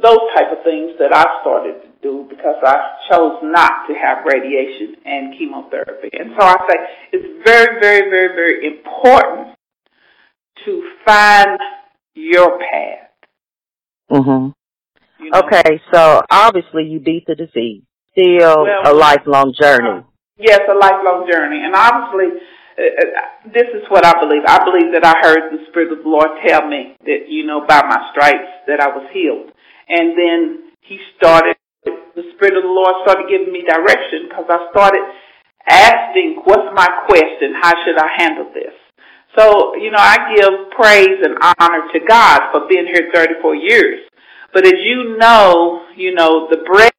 those 0.01 0.19
type 0.35 0.51
of 0.51 0.63
things 0.63 0.91
that 0.99 1.11
I 1.13 1.25
started 1.41 1.81
to 1.81 1.89
do 2.03 2.27
because 2.29 2.61
I 2.63 2.75
chose 3.09 3.39
not 3.41 3.87
to 3.87 3.93
have 3.93 4.25
radiation 4.25 4.95
and 5.05 5.33
chemotherapy. 5.37 6.09
And 6.13 6.33
so 6.37 6.45
I 6.45 6.55
say 6.69 6.77
it's 7.13 7.43
very, 7.43 7.79
very, 7.81 8.09
very, 8.09 8.35
very 8.35 8.67
important 8.67 9.55
to 10.65 10.89
find 11.05 11.57
your 12.13 12.59
path. 12.59 13.09
Mhm. 14.11 14.53
You 15.19 15.29
know? 15.31 15.39
Okay, 15.39 15.81
so 15.91 16.21
obviously 16.29 16.83
you 16.83 16.99
beat 16.99 17.25
the 17.25 17.35
disease. 17.35 17.83
Still 18.11 18.63
well, 18.63 18.81
a 18.85 18.93
lifelong 18.93 19.53
journey. 19.59 20.03
Yes, 20.37 20.61
a 20.69 20.77
lifelong 20.77 21.25
journey. 21.29 21.65
And 21.65 21.73
obviously, 21.73 22.37
uh, 22.77 22.81
uh, 22.81 23.21
this 23.53 23.65
is 23.73 23.89
what 23.89 24.05
I 24.05 24.13
believe. 24.21 24.45
I 24.45 24.61
believe 24.65 24.93
that 24.93 25.01
I 25.05 25.17
heard 25.25 25.49
the 25.49 25.65
Spirit 25.69 25.91
of 25.91 26.05
the 26.05 26.09
Lord 26.09 26.29
tell 26.45 26.67
me 26.69 26.93
that, 27.05 27.25
you 27.27 27.45
know, 27.45 27.65
by 27.65 27.81
my 27.81 27.97
stripes 28.13 28.69
that 28.69 28.79
I 28.79 28.87
was 28.87 29.09
healed. 29.13 29.49
And 29.89 30.13
then 30.13 30.73
He 30.81 31.01
started, 31.17 31.57
the 31.85 32.25
Spirit 32.37 32.57
of 32.57 32.63
the 32.63 32.73
Lord 32.73 33.01
started 33.01 33.25
giving 33.29 33.51
me 33.51 33.65
direction 33.65 34.29
because 34.29 34.45
I 34.45 34.69
started 34.69 35.01
asking, 35.65 36.41
what's 36.45 36.69
my 36.73 36.87
quest 37.09 37.41
and 37.41 37.57
how 37.57 37.73
should 37.81 37.97
I 37.97 38.09
handle 38.21 38.53
this? 38.53 38.73
So, 39.37 39.75
you 39.75 39.89
know, 39.89 40.01
I 40.01 40.33
give 40.37 40.69
praise 40.77 41.17
and 41.21 41.37
honor 41.41 41.89
to 41.93 41.99
God 42.05 42.53
for 42.53 42.69
being 42.69 42.85
here 42.85 43.09
34 43.13 43.55
years. 43.55 44.05
But 44.53 44.65
as 44.65 44.77
you 44.85 45.17
know, 45.17 45.81
you 45.95 46.13
know, 46.13 46.47
the 46.49 46.61
breath 46.65 46.93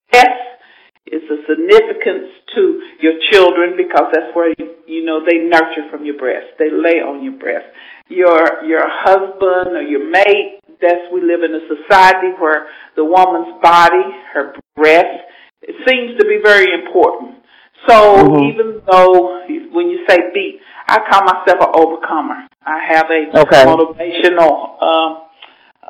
it's 1.10 1.28
a 1.30 1.40
significance 1.48 2.28
to 2.54 2.82
your 3.00 3.14
children 3.30 3.76
because 3.76 4.12
that's 4.12 4.34
where 4.34 4.52
you 4.86 5.04
know 5.04 5.24
they 5.24 5.38
nurture 5.38 5.88
from 5.90 6.04
your 6.04 6.16
breast. 6.18 6.46
They 6.58 6.70
lay 6.70 7.00
on 7.00 7.24
your 7.24 7.38
breast. 7.38 7.66
Your 8.08 8.64
your 8.64 8.84
husband 8.84 9.76
or 9.76 9.82
your 9.82 10.08
mate, 10.08 10.60
that's 10.80 11.08
we 11.12 11.20
live 11.20 11.42
in 11.42 11.54
a 11.54 11.64
society 11.68 12.36
where 12.38 12.68
the 12.96 13.04
woman's 13.04 13.60
body, 13.62 14.04
her 14.34 14.54
breast, 14.76 15.24
it 15.62 15.76
seems 15.88 16.18
to 16.18 16.24
be 16.26 16.40
very 16.42 16.72
important. 16.72 17.42
So 17.86 17.94
mm-hmm. 17.94 18.44
even 18.52 18.82
though 18.90 19.44
when 19.72 19.88
you 19.88 20.04
say 20.08 20.18
beat, 20.34 20.60
I 20.88 20.98
call 21.08 21.22
myself 21.24 21.58
an 21.60 21.72
overcomer. 21.74 22.48
I 22.64 22.80
have 22.88 23.06
a 23.10 23.40
okay. 23.40 23.64
motivational, 23.64 24.82
um, 24.82 25.22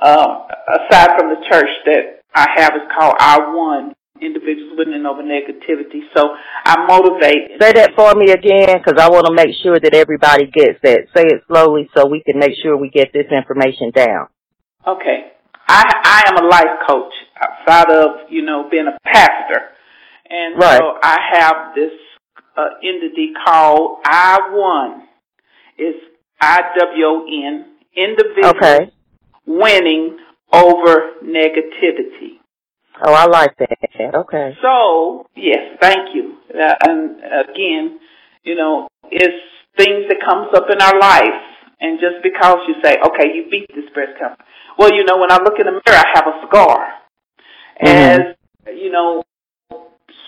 uh, 0.01 0.47
aside 0.79 1.19
from 1.19 1.35
the 1.35 1.43
church 1.51 1.71
that 1.87 2.23
I 2.35 2.47
have 2.57 2.75
is 2.77 2.87
called 2.97 3.15
I 3.19 3.39
One 3.51 3.95
individuals 4.21 4.79
winning 4.79 5.07
over 5.07 5.23
negativity. 5.23 6.03
So 6.17 6.35
I 6.65 6.87
motivate. 6.87 7.61
Say 7.61 7.73
that 7.73 7.93
for 7.95 8.15
me 8.15 8.33
again, 8.33 8.79
because 8.79 9.01
I 9.01 9.09
want 9.09 9.27
to 9.27 9.35
make 9.35 9.55
sure 9.63 9.79
that 9.79 9.95
everybody 9.95 10.47
gets 10.47 10.79
that. 10.83 11.07
Say 11.15 11.25
it 11.25 11.43
slowly 11.49 11.89
so 11.97 12.07
we 12.07 12.23
can 12.23 12.39
make 12.39 12.53
sure 12.63 12.77
we 12.77 12.91
get 12.91 13.13
this 13.13 13.27
information 13.31 13.91
down. 13.91 14.29
Okay. 14.87 15.33
I 15.69 15.85
I 16.05 16.23
am 16.29 16.45
a 16.45 16.49
life 16.49 16.89
coach 16.89 17.13
outside 17.41 17.91
of 17.91 18.31
you 18.31 18.43
know 18.43 18.69
being 18.71 18.87
a 18.89 18.99
pastor, 19.05 19.69
and 20.29 20.59
right. 20.59 20.79
so 20.79 20.99
I 21.03 21.17
have 21.35 21.57
this 21.75 21.93
uh, 22.57 22.81
entity 22.83 23.33
called 23.45 23.99
I 24.05 24.39
One. 24.53 25.09
It's 25.77 25.99
I 26.41 26.61
W 26.79 27.05
O 27.05 27.27
N 27.29 27.67
individual 27.95 28.57
okay. 28.57 28.91
winning 29.45 30.19
over 30.53 31.13
negativity. 31.23 32.38
Oh, 33.03 33.13
I 33.13 33.27
like 33.27 33.57
that. 33.59 34.15
Okay. 34.15 34.57
So, 34.63 35.27
yes, 35.37 35.79
thank 35.81 36.15
you. 36.15 36.39
Uh, 36.53 36.75
and 36.83 37.17
again, 37.49 38.01
you 38.43 38.55
know, 38.57 38.89
it's 39.11 39.45
things 39.77 40.05
that 40.09 40.19
comes 40.25 40.49
up 40.55 40.67
in 40.71 40.81
our 40.83 40.99
life, 40.99 41.43
and 41.81 42.01
just 42.01 42.23
because 42.23 42.59
you 42.67 42.75
say, 42.83 42.97
okay, 43.07 43.35
you 43.35 43.49
beat 43.51 43.69
this 43.75 43.89
breast 43.95 44.19
cancer. 44.19 44.43
Well, 44.79 44.93
you 44.93 45.05
know, 45.05 45.19
when 45.19 45.31
I 45.31 45.37
look 45.37 45.59
in 45.59 45.67
the 45.67 45.73
mirror, 45.73 45.83
I 45.87 46.05
have 46.15 46.27
a 46.27 46.47
scar. 46.47 46.79
Mm-hmm. 47.83 47.87
As, 47.87 48.21
you 48.75 48.91
know, 48.91 49.23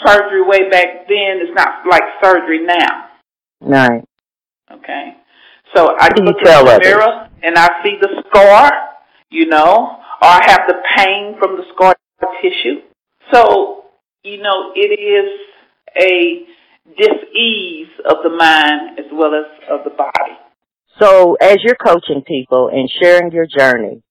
surgery 0.06 0.42
way 0.42 0.68
back 0.70 1.08
then 1.08 1.40
is 1.42 1.54
not 1.54 1.86
like 1.88 2.02
surgery 2.22 2.64
now. 2.64 3.08
Right. 3.60 4.04
Okay. 4.70 5.16
So 5.74 5.94
I 5.98 6.08
look 6.08 6.18
in 6.18 6.24
the 6.24 6.78
mirror 6.82 7.28
and 7.42 7.56
I 7.56 7.68
see 7.84 7.96
the 8.00 8.22
scar, 8.28 8.70
you 9.30 9.46
know, 9.46 9.98
or 10.22 10.28
I 10.28 10.40
have 10.46 10.60
the 10.66 10.76
pain 10.96 11.36
from 11.38 11.56
the 11.56 11.64
scar 11.74 11.94
tissue. 12.42 12.80
So, 13.32 13.84
you 14.22 14.42
know, 14.42 14.72
it 14.74 14.98
is 14.98 15.40
a 15.96 16.46
dis-ease 16.96 17.88
of 18.08 18.18
the 18.22 18.30
mind 18.30 18.98
as 18.98 19.06
well 19.12 19.34
as 19.34 19.46
of 19.70 19.84
the 19.84 19.90
body. 19.90 20.38
So, 21.00 21.36
as 21.40 21.58
you're 21.62 21.76
coaching 21.76 22.22
people 22.26 22.68
and 22.72 22.90
sharing 23.00 23.32
your 23.32 23.46
journey, 23.46 24.02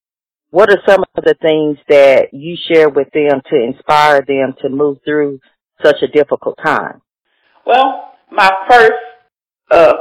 what 0.51 0.71
are 0.71 0.81
some 0.87 1.03
of 1.15 1.23
the 1.23 1.35
things 1.41 1.77
that 1.89 2.33
you 2.33 2.57
share 2.67 2.89
with 2.89 3.09
them 3.13 3.41
to 3.51 3.63
inspire 3.63 4.21
them 4.21 4.55
to 4.61 4.69
move 4.69 4.97
through 5.05 5.39
such 5.83 5.97
a 6.01 6.07
difficult 6.07 6.57
time? 6.63 7.01
Well, 7.65 8.13
my 8.31 8.49
first 8.67 8.93
uh, 9.69 9.93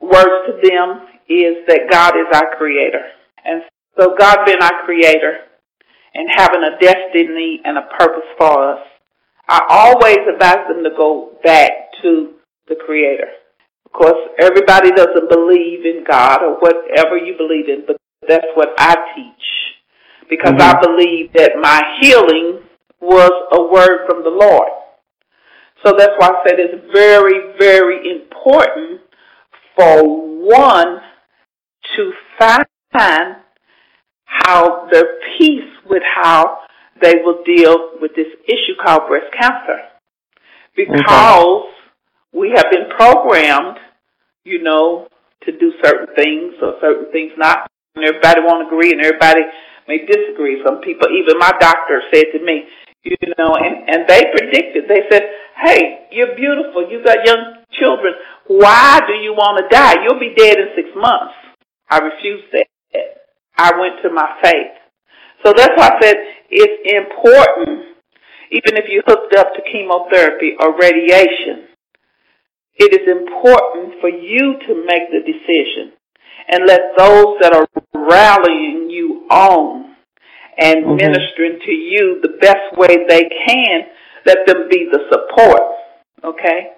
words 0.00 0.48
to 0.48 0.68
them 0.68 1.06
is 1.28 1.66
that 1.68 1.88
God 1.90 2.12
is 2.16 2.26
our 2.34 2.56
creator. 2.58 3.04
And 3.44 3.62
so 3.98 4.14
God 4.18 4.44
being 4.44 4.60
our 4.60 4.84
creator, 4.84 5.38
and 6.14 6.28
having 6.34 6.62
a 6.62 6.78
destiny 6.80 7.60
and 7.64 7.78
a 7.78 7.88
purpose 7.98 8.28
for 8.38 8.74
us, 8.74 8.80
I 9.48 9.60
always 9.68 10.18
advise 10.32 10.66
them 10.68 10.84
to 10.84 10.90
go 10.96 11.32
back 11.42 11.70
to 12.02 12.34
the 12.68 12.76
Creator. 12.76 13.28
Of 13.86 13.92
course, 13.92 14.18
everybody 14.40 14.92
doesn't 14.92 15.28
believe 15.28 15.84
in 15.84 16.04
God 16.08 16.42
or 16.42 16.58
whatever 16.60 17.16
you 17.16 17.36
believe 17.36 17.68
in, 17.68 17.84
but 17.86 17.96
that's 18.28 18.46
what 18.54 18.68
I 18.78 18.94
teach. 19.16 20.28
Because 20.28 20.52
mm-hmm. 20.52 20.76
I 20.76 20.80
believe 20.80 21.32
that 21.32 21.52
my 21.60 21.82
healing 22.00 22.60
was 23.00 23.32
a 23.52 23.62
word 23.62 24.06
from 24.08 24.22
the 24.22 24.30
Lord. 24.30 24.68
So 25.84 25.94
that's 25.96 26.12
why 26.18 26.28
I 26.28 26.48
said 26.48 26.60
it's 26.60 26.92
very, 26.92 27.56
very 27.58 28.08
important 28.10 29.00
for 29.76 30.04
one 30.46 30.98
to 31.96 32.12
find 32.38 32.66
how 34.30 34.88
their 34.90 35.18
peace 35.38 35.70
with 35.88 36.02
how 36.14 36.58
they 37.02 37.16
will 37.24 37.42
deal 37.44 37.98
with 38.00 38.12
this 38.14 38.28
issue 38.46 38.76
called 38.82 39.08
breast 39.08 39.26
cancer. 39.38 39.90
Because 40.76 41.64
we 42.32 42.52
have 42.54 42.66
been 42.70 42.88
programmed, 42.96 43.78
you 44.44 44.62
know, 44.62 45.08
to 45.44 45.52
do 45.52 45.72
certain 45.82 46.14
things 46.14 46.54
or 46.62 46.74
certain 46.80 47.10
things 47.12 47.32
not. 47.36 47.66
And 47.96 48.04
everybody 48.04 48.40
won't 48.44 48.68
agree 48.68 48.92
and 48.92 49.00
everybody 49.00 49.42
may 49.88 50.06
disagree. 50.06 50.62
Some 50.64 50.80
people, 50.80 51.08
even 51.10 51.38
my 51.38 51.52
doctor 51.58 52.00
said 52.12 52.26
to 52.32 52.44
me, 52.44 52.64
you 53.02 53.16
know, 53.38 53.56
and, 53.56 53.88
and 53.88 54.08
they 54.08 54.22
predicted, 54.30 54.84
they 54.88 55.02
said, 55.10 55.22
hey, 55.64 56.06
you're 56.12 56.36
beautiful, 56.36 56.88
you 56.88 57.02
got 57.02 57.26
young 57.26 57.64
children, 57.72 58.14
why 58.46 59.00
do 59.06 59.14
you 59.14 59.32
want 59.32 59.58
to 59.58 59.74
die? 59.74 59.94
You'll 60.04 60.20
be 60.20 60.34
dead 60.36 60.58
in 60.58 60.68
six 60.76 60.88
months. 60.94 61.34
I 61.90 61.98
refused 61.98 62.52
that. 62.52 62.66
I 63.60 63.76
went 63.78 64.00
to 64.02 64.10
my 64.10 64.40
faith. 64.42 64.72
So 65.44 65.52
that's 65.52 65.76
why 65.76 65.88
I 65.92 66.00
said 66.00 66.16
it's 66.48 66.80
important, 66.96 68.00
even 68.50 68.80
if 68.80 68.88
you 68.88 69.02
hooked 69.06 69.36
up 69.36 69.52
to 69.54 69.60
chemotherapy 69.70 70.56
or 70.58 70.72
radiation, 70.80 71.68
it 72.76 72.96
is 72.96 73.06
important 73.06 74.00
for 74.00 74.08
you 74.08 74.56
to 74.66 74.84
make 74.86 75.12
the 75.12 75.20
decision 75.20 75.92
and 76.48 76.66
let 76.66 76.80
those 76.96 77.36
that 77.42 77.52
are 77.52 77.68
rallying 77.94 78.88
you 78.88 79.26
on 79.30 79.94
and 80.58 80.84
mm-hmm. 80.84 80.96
ministering 80.96 81.60
to 81.64 81.72
you 81.72 82.20
the 82.22 82.36
best 82.40 82.76
way 82.76 83.04
they 83.08 83.28
can, 83.46 83.82
let 84.24 84.38
them 84.46 84.68
be 84.70 84.88
the 84.90 85.00
support. 85.12 85.60
Okay? 86.24 86.72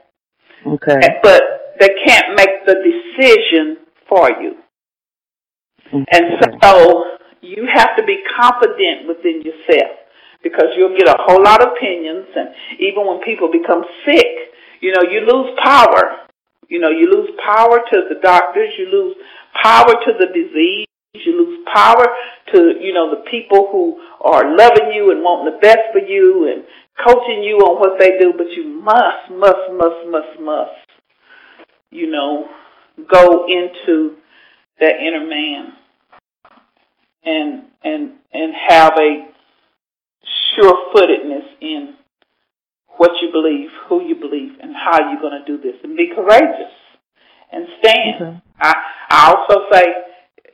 Okay. 0.66 1.20
But 1.22 1.42
they 1.78 1.90
can't 2.04 2.36
make 2.36 2.66
the 2.66 2.74
decision 2.74 3.78
for 4.08 4.30
you. 4.30 4.61
And 5.92 6.24
so 6.62 7.04
you 7.42 7.68
have 7.72 7.96
to 7.96 8.04
be 8.04 8.22
confident 8.40 9.06
within 9.06 9.42
yourself 9.42 9.92
because 10.42 10.72
you'll 10.76 10.96
get 10.96 11.08
a 11.08 11.16
whole 11.20 11.42
lot 11.42 11.60
of 11.60 11.74
opinions 11.76 12.26
and 12.34 12.48
even 12.80 13.06
when 13.06 13.20
people 13.20 13.50
become 13.52 13.84
sick, 14.06 14.52
you 14.80 14.92
know, 14.92 15.02
you 15.10 15.20
lose 15.20 15.56
power. 15.62 16.26
You 16.68 16.80
know, 16.80 16.88
you 16.88 17.10
lose 17.12 17.30
power 17.44 17.80
to 17.92 17.96
the 18.08 18.20
doctors, 18.22 18.72
you 18.78 18.86
lose 18.90 19.16
power 19.62 19.92
to 19.92 20.12
the 20.18 20.26
disease, 20.32 20.86
you 21.12 21.36
lose 21.36 21.66
power 21.72 22.06
to, 22.54 22.72
you 22.80 22.94
know, 22.94 23.10
the 23.10 23.28
people 23.30 23.68
who 23.70 24.00
are 24.22 24.56
loving 24.56 24.90
you 24.94 25.10
and 25.10 25.22
wanting 25.22 25.52
the 25.52 25.60
best 25.60 25.92
for 25.92 25.98
you 25.98 26.48
and 26.50 26.64
coaching 27.04 27.42
you 27.42 27.58
on 27.58 27.78
what 27.78 27.98
they 27.98 28.18
do, 28.18 28.32
but 28.36 28.46
you 28.56 28.64
must, 28.80 29.30
must, 29.30 29.70
must, 29.72 30.08
must, 30.08 30.40
must, 30.40 30.88
you 31.90 32.10
know, 32.10 32.46
go 33.12 33.46
into 33.46 34.16
that 34.80 34.94
inner 35.00 35.26
man 35.26 35.74
and 37.24 37.64
and 37.84 38.12
and 38.32 38.54
have 38.68 38.92
a 38.98 39.28
sure-footedness 40.54 41.44
in 41.60 41.94
what 42.96 43.10
you 43.20 43.30
believe, 43.32 43.70
who 43.88 44.02
you 44.02 44.14
believe, 44.14 44.52
and 44.60 44.74
how 44.76 45.10
you're 45.10 45.20
going 45.20 45.38
to 45.38 45.46
do 45.46 45.60
this, 45.60 45.76
and 45.82 45.96
be 45.96 46.10
courageous 46.14 46.72
and 47.50 47.66
stand. 47.80 48.20
Mm-hmm. 48.20 48.38
I 48.60 48.74
I 49.10 49.34
also 49.34 49.64
say 49.72 49.82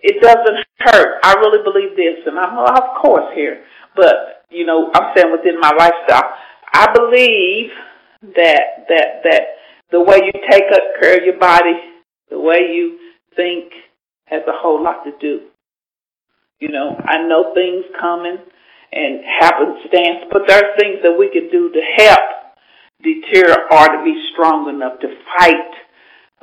it 0.03 0.23
doesn't 0.23 0.65
hurt. 0.79 1.21
I 1.23 1.35
really 1.35 1.63
believe 1.65 1.97
this, 1.97 2.27
and 2.27 2.39
I'm 2.39 2.59
of 2.59 3.03
course 3.03 3.35
here, 3.35 3.65
but 3.97 4.45
you 4.51 4.67
know 4.67 4.91
I'm 4.95 5.15
saying 5.17 5.33
within 5.33 5.61
my 5.61 5.73
lifestyle, 5.77 6.31
I 6.73 6.93
believe 6.95 7.71
that 8.37 8.87
that 8.89 9.23
that 9.25 9.43
the 9.91 10.01
way 10.01 10.19
you 10.25 10.33
take 10.51 10.65
care 11.01 11.19
of 11.19 11.25
your 11.25 11.39
body, 11.39 11.75
the 12.31 12.39
way 12.39 12.71
you 12.73 12.99
think, 13.35 13.73
has 14.27 14.43
a 14.47 14.53
whole 14.53 14.83
lot 14.83 15.05
to 15.05 15.13
do 15.21 15.49
you 16.61 16.69
know, 16.69 16.97
I 16.99 17.27
know 17.27 17.55
things 17.55 17.85
coming 18.01 18.39
and 18.93 19.21
happenstance, 19.41 20.27
but 20.33 20.43
there 20.47 20.59
are 20.59 20.77
things 20.79 20.99
that 21.03 21.15
we 21.19 21.31
can 21.31 21.51
do 21.51 21.71
to 21.71 21.83
help 21.97 22.27
deter 23.03 23.55
or 23.71 23.87
to 23.87 24.03
be 24.05 24.15
strong 24.33 24.69
enough 24.69 24.99
to 25.01 25.09
fight 25.39 25.73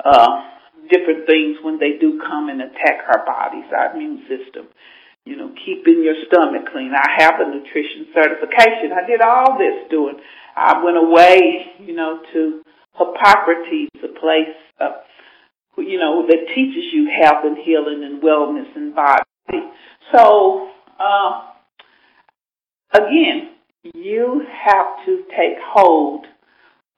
uh, 0.04 0.40
different 0.88 1.26
things 1.26 1.58
when 1.62 1.78
they 1.78 1.98
do 2.00 2.20
come 2.24 2.48
and 2.48 2.62
attack 2.62 3.04
our 3.12 3.26
bodies, 3.26 3.66
our 3.76 3.94
immune 3.94 4.24
system. 4.28 4.68
You 5.24 5.36
know, 5.36 5.50
keeping 5.66 6.06
your 6.06 6.14
stomach 6.30 6.70
clean. 6.70 6.94
I 6.94 7.22
have 7.22 7.34
a 7.40 7.50
nutrition 7.50 8.06
certification. 8.14 8.94
I 8.94 9.04
did 9.06 9.20
all 9.20 9.58
this 9.58 9.90
doing. 9.90 10.22
I 10.54 10.82
went 10.84 10.96
away, 10.96 11.66
you 11.80 11.94
know, 11.96 12.20
to 12.32 12.62
Hippocrates, 12.96 13.90
a 14.04 14.20
place, 14.20 14.54
uh, 14.80 15.02
you 15.78 15.98
know, 15.98 16.24
that 16.28 16.46
teaches 16.54 16.84
you 16.94 17.10
health 17.20 17.44
and 17.44 17.58
healing 17.58 18.04
and 18.04 18.22
wellness 18.22 18.70
and 18.76 18.94
body. 18.94 19.24
So, 20.12 20.68
uh, 20.98 21.42
again, 22.92 23.50
you 23.94 24.42
have 24.64 25.04
to 25.06 25.24
take 25.30 25.58
hold 25.64 26.26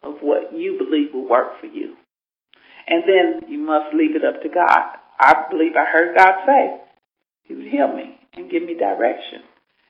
of 0.03 0.15
what 0.21 0.53
you 0.53 0.79
believe 0.79 1.12
will 1.12 1.29
work 1.29 1.61
for 1.61 1.67
you. 1.67 1.95
And 2.87 3.03
then 3.07 3.50
you 3.50 3.59
must 3.59 3.95
leave 3.95 4.17
it 4.17 4.25
up 4.25 4.43
to 4.43 4.49
God. 4.49 4.97
I 5.21 5.45
believe 5.50 5.73
I 5.77 5.85
heard 5.91 6.17
God 6.17 6.35
say 6.47 6.81
He 7.45 7.55
would 7.55 7.67
heal 7.67 7.93
me. 7.95 8.19
and 8.38 8.50
give 8.50 8.62
me 8.62 8.75
direction. 8.75 9.43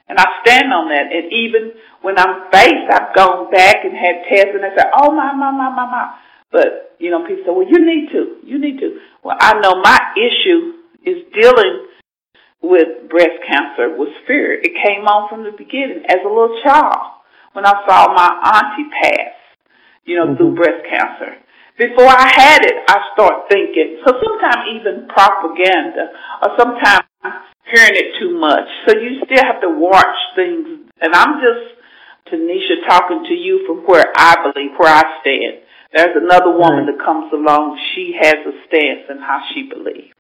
And 0.09 0.19
I 0.19 0.25
stand 0.45 0.73
on 0.73 0.89
that. 0.89 1.13
And 1.13 1.33
even 1.33 1.73
when 2.01 2.19
I'm 2.19 2.51
faced, 2.51 2.89
I've 2.91 3.15
gone 3.15 3.51
back 3.51 3.85
and 3.85 3.93
had 3.93 4.25
tests 4.29 4.55
and 4.55 4.65
I 4.65 4.75
said, 4.75 4.89
oh 4.97 5.13
my, 5.13 5.33
my, 5.35 5.51
my, 5.51 5.69
my, 5.69 5.85
my. 5.85 6.15
But, 6.51 6.97
you 6.99 7.11
know, 7.11 7.27
people 7.29 7.45
say, 7.45 7.53
well, 7.53 7.69
you 7.69 7.85
need 7.85 8.09
to. 8.13 8.41
You 8.43 8.59
need 8.59 8.81
to. 8.81 8.99
Well, 9.23 9.37
I 9.39 9.61
know 9.61 9.83
my 9.83 10.01
issue 10.17 10.81
is 11.05 11.29
dealing 11.37 11.88
with 12.69 13.09
breast 13.09 13.41
cancer 13.49 13.97
was 13.97 14.13
fear. 14.29 14.53
It 14.53 14.77
came 14.77 15.09
on 15.09 15.33
from 15.33 15.43
the 15.49 15.57
beginning 15.57 16.05
as 16.05 16.21
a 16.21 16.29
little 16.29 16.61
child 16.61 17.25
when 17.57 17.65
I 17.65 17.73
saw 17.89 18.13
my 18.13 18.29
auntie 18.29 18.93
pass, 18.93 19.33
you 20.05 20.21
know, 20.21 20.29
mm-hmm. 20.29 20.37
through 20.37 20.55
breast 20.55 20.85
cancer. 20.85 21.41
Before 21.81 22.11
I 22.11 22.29
had 22.29 22.61
it, 22.67 22.77
I 22.91 22.97
start 23.15 23.49
thinking. 23.49 24.03
So 24.05 24.13
sometimes 24.21 24.69
even 24.77 25.09
propaganda 25.09 26.13
or 26.45 26.59
sometimes 26.59 27.09
hearing 27.71 27.97
it 27.97 28.19
too 28.21 28.37
much. 28.37 28.67
So 28.87 28.99
you 28.99 29.23
still 29.25 29.45
have 29.45 29.63
to 29.63 29.73
watch 29.73 30.19
things. 30.37 30.91
And 31.01 31.15
I'm 31.15 31.41
just, 31.41 31.79
Tanisha, 32.29 32.85
talking 32.89 33.25
to 33.31 33.35
you 33.35 33.65
from 33.67 33.87
where 33.87 34.13
I 34.17 34.35
believe, 34.43 34.77
where 34.77 34.93
I 34.93 35.23
stand. 35.23 35.65
There's 35.95 36.17
another 36.21 36.53
woman 36.53 36.85
right. 36.85 36.99
that 36.99 37.05
comes 37.05 37.33
along. 37.33 37.79
She 37.95 38.13
has 38.21 38.37
a 38.45 38.53
stance 38.67 39.09
in 39.09 39.19
how 39.19 39.41
she 39.55 39.71
believes. 39.71 40.18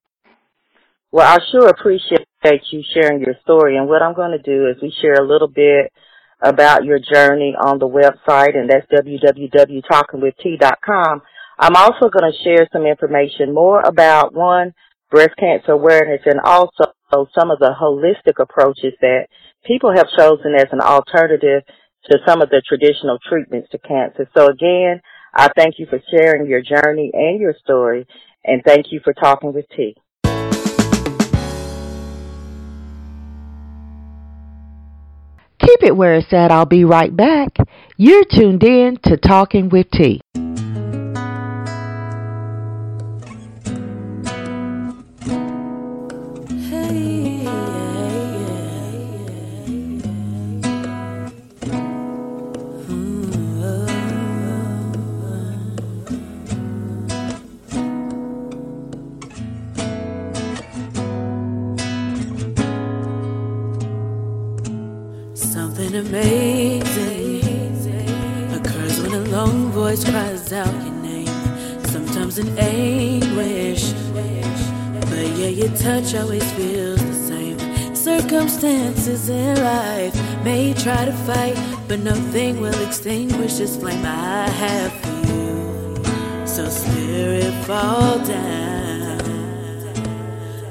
Well, 1.10 1.26
I 1.26 1.38
sure 1.50 1.68
appreciate 1.68 2.26
you 2.70 2.82
sharing 2.92 3.20
your 3.20 3.34
story. 3.42 3.78
And 3.78 3.88
what 3.88 4.02
I'm 4.02 4.12
going 4.14 4.32
to 4.32 4.42
do 4.42 4.66
is 4.68 4.76
we 4.82 4.92
share 5.00 5.14
a 5.14 5.26
little 5.26 5.48
bit 5.48 5.90
about 6.42 6.84
your 6.84 6.98
journey 6.98 7.56
on 7.58 7.78
the 7.78 7.88
website, 7.88 8.54
and 8.54 8.68
that's 8.68 8.86
www.talkingwitht.com. 8.92 11.22
I'm 11.58 11.76
also 11.76 12.10
going 12.10 12.30
to 12.30 12.38
share 12.44 12.68
some 12.72 12.84
information 12.86 13.54
more 13.54 13.80
about 13.80 14.34
one, 14.34 14.74
breast 15.10 15.34
cancer 15.38 15.72
awareness, 15.72 16.20
and 16.26 16.40
also 16.44 16.92
some 17.34 17.50
of 17.50 17.58
the 17.58 17.74
holistic 17.80 18.38
approaches 18.38 18.92
that 19.00 19.28
people 19.64 19.94
have 19.96 20.10
chosen 20.16 20.54
as 20.54 20.66
an 20.72 20.80
alternative 20.80 21.62
to 22.10 22.18
some 22.26 22.42
of 22.42 22.50
the 22.50 22.60
traditional 22.68 23.18
treatments 23.28 23.70
to 23.70 23.78
cancer. 23.78 24.28
So 24.36 24.48
again, 24.48 25.00
I 25.34 25.48
thank 25.56 25.78
you 25.78 25.86
for 25.86 26.02
sharing 26.10 26.46
your 26.48 26.60
journey 26.60 27.10
and 27.14 27.40
your 27.40 27.54
story, 27.64 28.06
and 28.44 28.62
thank 28.62 28.92
you 28.92 29.00
for 29.02 29.14
talking 29.14 29.54
with 29.54 29.64
T. 29.74 29.96
Keep 35.68 35.82
it 35.82 35.96
where 35.96 36.14
it's 36.14 36.32
at. 36.32 36.50
I'll 36.50 36.64
be 36.64 36.86
right 36.86 37.14
back. 37.14 37.58
You're 37.98 38.24
tuned 38.24 38.64
in 38.64 38.96
to 39.04 39.18
Talking 39.18 39.68
with 39.68 39.90
T. 39.90 40.22
this 84.02 84.06
I 84.06 84.88
for 85.02 85.16
you. 85.28 86.46
So, 86.46 86.68
Spirit, 86.68 87.52
fall 87.64 88.18
down. 88.18 89.18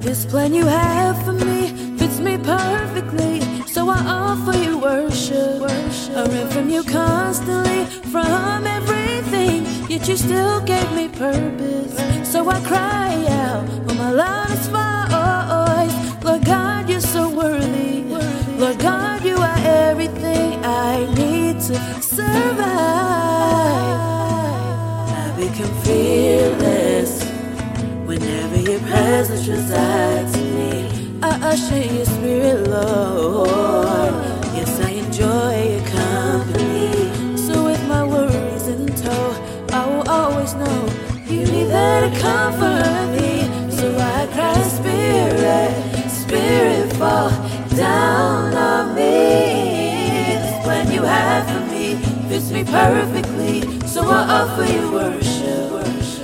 This 0.02 0.26
plan 0.26 0.54
you 0.54 0.66
have 0.66 1.24
for 1.24 1.34
me 1.34 1.98
fits 1.98 2.20
me 2.20 2.38
perfectly, 2.38 3.42
so 3.68 3.90
I 3.90 4.00
offer 4.06 4.58
you 4.58 4.78
worship. 4.80 5.62
I 6.16 6.26
ran 6.26 6.48
from 6.50 6.70
you 6.70 6.84
constantly, 6.84 7.86
from 8.12 8.66
everything, 8.66 9.66
yet 9.90 10.08
you 10.08 10.18
still 10.18 10.62
gave 10.62 10.92
me 10.94 11.10
purpose. 11.10 11.96
So 12.32 12.50
I 12.50 12.60
cry 12.62 13.26
out 13.30 13.68
when 13.86 13.98
my 13.98 14.12
loudest 14.12 14.72
voice, 14.72 16.24
Lord 16.24 16.46
God, 16.46 16.90
you're 16.90 17.02
so 17.02 17.30
worthy. 17.30 18.04
Lord 18.58 18.80
God, 18.80 19.07
resides 29.48 30.36
in 30.38 30.56
me. 30.56 31.20
I 31.24 31.30
usher 31.52 31.80
your 31.80 32.06
spirit, 32.06 32.68
Lord. 32.68 34.14
Yes, 34.54 34.80
I 34.82 34.90
enjoy 34.92 35.54
your 35.74 35.88
company. 35.88 37.38
So 37.38 37.66
with 37.66 37.88
my 37.88 38.04
worries 38.04 38.68
in 38.68 38.88
tow, 38.88 39.28
I 39.72 39.86
will 39.88 40.10
always 40.10 40.54
know 40.56 40.90
you 41.28 41.46
be 41.46 41.64
there 41.64 42.10
to 42.10 42.20
comfort 42.20 43.08
me. 43.16 43.48
So 43.72 43.96
I 43.98 44.28
cry, 44.34 44.62
Spirit, 44.64 46.10
Spirit, 46.10 46.94
fall 46.94 47.30
down 47.76 48.54
on 48.54 48.96
me. 48.96 50.36
This 50.42 50.64
plan 50.64 50.92
you 50.92 51.04
have 51.04 51.46
for 51.48 51.72
me 51.72 51.96
fits 52.28 52.52
me 52.52 52.64
perfectly. 52.64 53.80
So 53.88 54.02
I 54.10 54.42
offer 54.42 54.66
you 54.72 54.92
worship. 54.92 55.78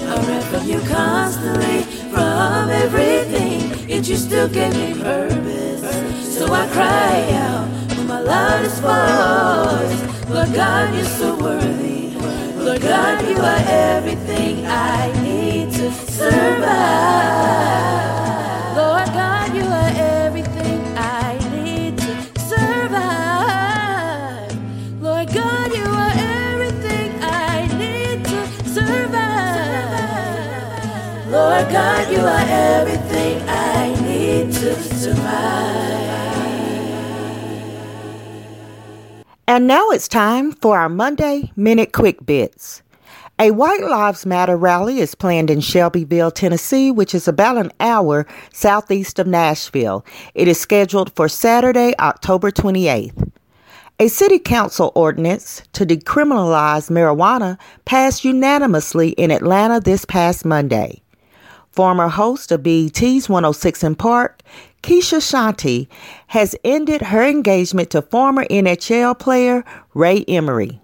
I 0.05 0.41
from 0.41 0.69
you 0.69 0.79
constantly, 0.81 1.82
from 2.13 2.69
everything, 2.69 3.89
yet 3.89 4.07
you 4.07 4.15
still 4.15 4.47
gave 4.47 4.73
me 4.75 5.01
purpose. 5.01 5.81
So 6.37 6.45
I 6.53 6.67
cry 6.67 7.15
out 7.47 7.67
with 7.89 8.07
my 8.07 8.19
loudest 8.19 8.79
voice, 8.81 10.29
Lord 10.29 10.53
God, 10.53 10.93
you're 10.95 11.05
so 11.05 11.35
worthy. 11.35 12.09
Lord 12.65 12.81
God, 12.81 13.27
you 13.27 13.37
are 13.37 13.63
everything 13.97 14.65
I 14.65 15.11
need 15.21 15.71
to 15.71 15.91
survive. 15.91 17.33
God, 31.73 32.11
you 32.11 32.19
are 32.19 32.45
everything 32.47 33.41
I 33.49 33.99
need 33.99 34.53
to 34.53 34.75
survive. 34.93 36.03
And 39.47 39.65
now 39.65 39.89
it's 39.89 40.07
time 40.07 40.51
for 40.51 40.77
our 40.77 40.87
Monday 40.87 41.51
Minute 41.55 41.91
Quick 41.91 42.23
Bits. 42.27 42.83
A 43.39 43.49
White 43.49 43.81
Lives 43.81 44.23
Matter 44.23 44.55
rally 44.55 44.99
is 44.99 45.15
planned 45.15 45.49
in 45.49 45.61
Shelbyville, 45.61 46.29
Tennessee, 46.29 46.91
which 46.91 47.15
is 47.15 47.27
about 47.27 47.57
an 47.57 47.71
hour 47.79 48.27
southeast 48.53 49.17
of 49.17 49.25
Nashville. 49.25 50.05
It 50.35 50.47
is 50.47 50.59
scheduled 50.59 51.15
for 51.15 51.27
Saturday, 51.27 51.95
October 51.97 52.51
28th. 52.51 53.31
A 53.99 54.09
city 54.09 54.37
council 54.37 54.91
ordinance 54.93 55.63
to 55.73 55.87
decriminalize 55.87 56.91
marijuana 56.91 57.57
passed 57.85 58.23
unanimously 58.23 59.09
in 59.13 59.31
Atlanta 59.31 59.79
this 59.79 60.05
past 60.05 60.45
Monday. 60.45 61.02
Former 61.73 62.07
host 62.07 62.51
of 62.51 62.61
BET's 62.61 63.27
106 63.27 63.83
& 63.89 63.97
Park, 63.97 64.43
Keshia 64.83 65.17
Chanté 65.17 65.87
has 66.27 66.55
ended 66.63 67.01
her 67.01 67.23
engagement 67.23 67.89
to 67.89 68.03
former 68.03 68.45
NHL 68.45 69.17
player 69.17 69.65
Ray 69.95 70.23
Emery. 70.27 70.79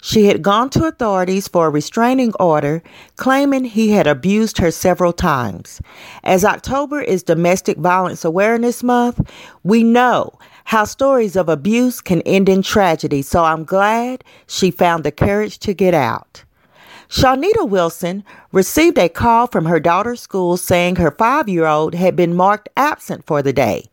She 0.00 0.26
had 0.26 0.42
gone 0.42 0.70
to 0.70 0.86
authorities 0.86 1.48
for 1.48 1.66
a 1.66 1.70
restraining 1.70 2.32
order, 2.38 2.84
claiming 3.16 3.64
he 3.64 3.90
had 3.90 4.06
abused 4.06 4.58
her 4.58 4.70
several 4.70 5.12
times. 5.12 5.80
As 6.22 6.44
October 6.44 7.02
is 7.02 7.24
Domestic 7.24 7.76
Violence 7.76 8.24
Awareness 8.24 8.84
Month, 8.84 9.28
we 9.64 9.82
know 9.82 10.38
how 10.64 10.84
stories 10.84 11.34
of 11.34 11.48
abuse 11.48 12.00
can 12.00 12.22
end 12.22 12.48
in 12.48 12.62
tragedy, 12.62 13.22
so 13.22 13.42
I'm 13.42 13.64
glad 13.64 14.22
she 14.46 14.70
found 14.70 15.02
the 15.02 15.12
courage 15.12 15.58
to 15.58 15.74
get 15.74 15.94
out. 15.94 16.44
Shawnita 17.10 17.68
Wilson 17.68 18.22
received 18.52 18.96
a 18.96 19.08
call 19.08 19.48
from 19.48 19.64
her 19.64 19.80
daughter's 19.80 20.20
school 20.20 20.56
saying 20.56 20.94
her 20.96 21.10
five 21.10 21.48
year 21.48 21.66
old 21.66 21.92
had 21.96 22.14
been 22.14 22.36
marked 22.36 22.68
absent 22.76 23.26
for 23.26 23.42
the 23.42 23.52
day. 23.52 23.90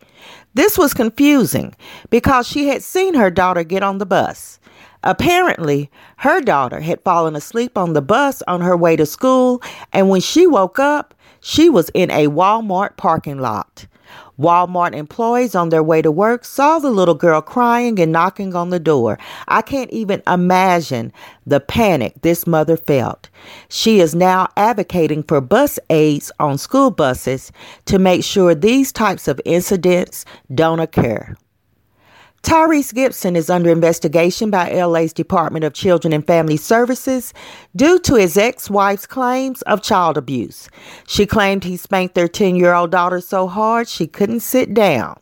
This 0.54 0.78
was 0.78 0.94
confusing 0.94 1.76
because 2.12 2.48
she 2.48 2.68
had 2.68 2.84
seen 2.84 3.16
her 3.16 3.32
daughter 3.32 3.64
get 3.64 3.82
on 3.82 3.98
the 3.98 4.06
bus. 4.06 4.60
Apparently, 5.04 5.90
her 6.18 6.42
daughter 6.42 6.82
had 6.82 7.04
fallen 7.04 7.36
asleep 7.36 7.76
on 7.76 7.94
the 7.94 8.04
bus 8.04 8.44
on 8.48 8.62
her 8.62 8.78
way 8.78 8.96
to 8.96 9.06
school, 9.08 9.64
and 9.92 10.10
when 10.10 10.22
she 10.22 10.46
woke 10.46 10.78
up, 10.78 11.16
she 11.40 11.70
was 11.70 11.90
in 11.96 12.12
a 12.12 12.28
Walmart 12.28 12.98
parking 12.98 13.40
lot. 13.40 13.88
Walmart 14.40 14.94
employees 14.94 15.56
on 15.56 15.70
their 15.70 15.82
way 15.82 16.02
to 16.02 16.12
work 16.12 16.46
saw 16.46 16.80
the 16.80 16.92
little 16.92 17.16
girl 17.16 17.42
crying 17.42 18.00
and 18.00 18.12
knocking 18.12 18.56
on 18.56 18.70
the 18.70 18.80
door. 18.80 19.18
I 19.48 19.62
can't 19.62 19.90
even 19.92 20.22
imagine 20.28 21.12
the 21.46 21.60
panic 21.60 22.14
this 22.22 22.46
mother 22.46 22.78
felt. 22.78 23.30
She 23.70 24.00
is 24.00 24.14
now 24.14 24.50
advocating 24.56 25.24
for 25.24 25.42
bus 25.42 25.80
aides 25.90 26.32
on 26.40 26.58
school 26.58 26.92
buses 26.92 27.52
to 27.86 27.98
make 27.98 28.24
sure 28.24 28.54
these 28.54 28.92
types 28.92 29.28
of 29.28 29.42
incidents 29.46 30.26
don't 30.54 30.80
occur. 30.80 31.36
Tyrese 32.48 32.94
Gibson 32.94 33.36
is 33.36 33.50
under 33.50 33.70
investigation 33.70 34.50
by 34.50 34.72
LA's 34.72 35.12
Department 35.12 35.66
of 35.66 35.74
Children 35.74 36.14
and 36.14 36.26
Family 36.26 36.56
Services 36.56 37.34
due 37.76 38.00
to 38.00 38.16
his 38.16 38.38
ex 38.38 38.70
wife's 38.70 39.06
claims 39.06 39.62
of 39.64 39.84
child 39.84 40.18
abuse. 40.18 40.70
She 41.06 41.26
claimed 41.26 41.66
he 41.66 41.76
spanked 41.76 42.16
their 42.16 42.30
10 42.30 42.56
year 42.56 42.74
old 42.74 42.90
daughter 42.90 43.20
so 43.20 43.48
hard 43.48 43.90
she 43.90 44.08
couldn't 44.08 44.40
sit 44.40 44.74
down. 44.74 45.20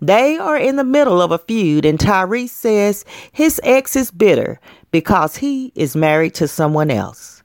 They 0.00 0.36
are 0.36 0.56
in 0.56 0.74
the 0.74 0.82
middle 0.82 1.22
of 1.22 1.30
a 1.30 1.38
feud, 1.38 1.84
and 1.84 1.96
Tyrese 1.96 2.48
says 2.50 3.04
his 3.30 3.60
ex 3.62 3.94
is 3.94 4.10
bitter 4.10 4.58
because 4.90 5.36
he 5.36 5.70
is 5.76 5.94
married 5.94 6.34
to 6.34 6.48
someone 6.48 6.90
else. 6.90 7.44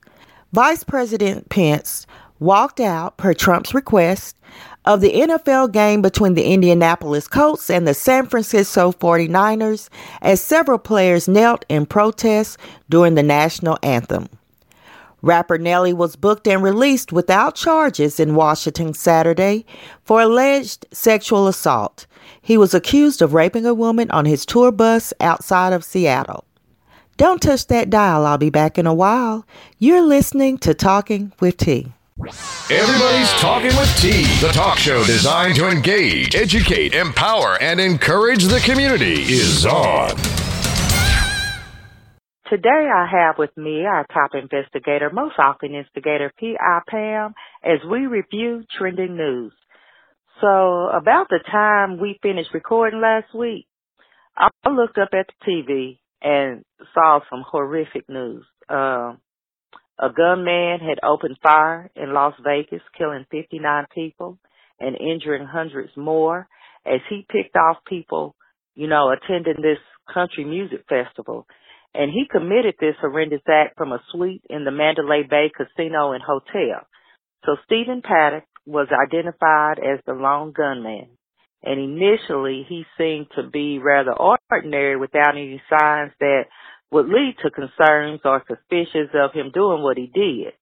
Vice 0.54 0.84
President 0.84 1.50
Pence 1.50 2.08
walked 2.40 2.80
out 2.80 3.18
per 3.18 3.36
Trump's 3.36 3.76
request 3.76 4.38
of 4.86 5.02
the 5.02 5.14
NFL 5.14 5.72
game 5.72 6.02
between 6.02 6.34
the 6.34 6.46
Indianapolis 6.46 7.28
Colts 7.28 7.70
and 7.70 7.88
the 7.88 7.94
San 7.94 8.26
Francisco 8.28 8.92
49ers 8.92 9.90
as 10.22 10.42
several 10.42 10.78
players 10.78 11.28
knelt 11.28 11.66
in 11.70 11.86
protest 11.86 12.58
during 12.90 13.16
the 13.16 13.24
national 13.24 13.78
anthem. 13.82 14.28
Rapper 15.22 15.58
Nelly 15.58 15.94
was 15.94 16.18
booked 16.18 16.48
and 16.50 16.62
released 16.62 17.14
without 17.14 17.56
charges 17.56 18.20
in 18.20 18.36
Washington 18.36 18.94
Saturday 18.94 19.66
for 20.04 20.22
alleged 20.22 20.86
sexual 20.92 21.48
assault. 21.48 22.06
He 22.42 22.58
was 22.58 22.74
accused 22.74 23.22
of 23.22 23.34
raping 23.34 23.66
a 23.66 23.74
woman 23.74 24.12
on 24.12 24.26
his 24.26 24.46
tour 24.46 24.70
bus 24.70 25.14
outside 25.22 25.72
of 25.72 25.86
Seattle. 25.86 26.44
Don't 27.16 27.42
touch 27.42 27.68
that 27.68 27.90
dial, 27.90 28.26
I'll 28.26 28.38
be 28.38 28.50
back 28.50 28.78
in 28.78 28.86
a 28.86 28.94
while. 28.94 29.46
You're 29.78 30.02
listening 30.02 30.58
to 30.58 30.74
Talking 30.74 31.32
with 31.40 31.56
T. 31.56 31.94
Everybody's 32.16 33.32
Talking 33.42 33.76
with 33.76 33.90
T, 33.98 34.22
the 34.40 34.52
talk 34.54 34.78
show 34.78 35.04
designed 35.04 35.56
to 35.56 35.68
engage, 35.68 36.36
educate, 36.36 36.94
empower, 36.94 37.60
and 37.60 37.82
encourage 37.82 38.44
the 38.44 38.60
community, 38.60 39.24
is 39.24 39.66
on. 39.66 40.10
Today 42.52 42.70
I 42.70 43.08
have 43.12 43.40
with 43.40 43.50
me 43.58 43.84
our 43.86 44.06
top 44.14 44.36
investigator, 44.36 45.10
most 45.12 45.34
often 45.40 45.74
instigator 45.74 46.32
P.I. 46.38 46.82
Pam, 46.88 47.34
as 47.64 47.80
we 47.90 48.06
review 48.06 48.64
trending 48.78 49.18
news. 49.18 49.54
So 50.40 50.90
about 50.96 51.30
the 51.30 51.40
time 51.52 52.00
we 52.00 52.20
finished 52.22 52.54
recording 52.54 53.02
last 53.02 53.34
week, 53.34 53.66
I 54.38 54.50
looked 54.70 55.00
up 55.00 55.10
at 55.14 55.26
the 55.28 55.52
TV 55.52 55.98
and 56.22 56.64
saw 56.94 57.22
some 57.32 57.44
horrific 57.44 58.08
news. 58.08 58.46
Um, 58.70 59.18
a 60.00 60.10
gunman 60.10 60.80
had 60.80 61.00
opened 61.04 61.38
fire 61.42 61.90
in 61.96 62.14
Las 62.14 62.34
Vegas, 62.44 62.82
killing 62.98 63.26
59 63.32 63.86
people 63.94 64.38
and 64.80 64.96
injuring 65.00 65.46
hundreds 65.46 65.92
more 65.96 66.48
as 66.86 67.00
he 67.10 67.26
picked 67.30 67.56
off 67.56 67.78
people, 67.88 68.36
you 68.76 68.88
know, 68.88 69.12
attending 69.12 69.62
this 69.62 69.78
country 70.12 70.44
music 70.46 70.86
festival. 70.90 71.46
And 71.94 72.12
he 72.12 72.26
committed 72.30 72.76
this 72.80 72.96
horrendous 73.00 73.42
act 73.48 73.78
from 73.78 73.92
a 73.92 74.02
suite 74.12 74.44
in 74.50 74.66
the 74.66 74.72
Mandalay 74.72 75.24
Bay 75.30 75.52
Casino 75.56 76.12
and 76.12 76.24
Hotel. 76.24 76.88
So 77.46 77.56
Stephen 77.66 78.02
Paddock 78.02 78.46
was 78.66 78.88
identified 78.92 79.78
as 79.78 80.00
the 80.06 80.14
lone 80.14 80.54
gunman. 80.56 81.10
And 81.62 81.80
initially 81.80 82.66
he 82.68 82.84
seemed 82.98 83.28
to 83.36 83.44
be 83.50 83.80
rather 83.80 84.14
ordinary 84.14 84.98
without 84.98 85.36
any 85.36 85.62
signs 85.70 86.12
that 86.20 86.46
would 86.94 87.10
lead 87.10 87.36
to 87.42 87.50
concerns 87.50 88.22
or 88.24 88.46
suspicions 88.48 89.10
of 89.14 89.34
him 89.34 89.50
doing 89.52 89.82
what 89.82 89.98
he 89.98 90.06
did. 90.06 90.54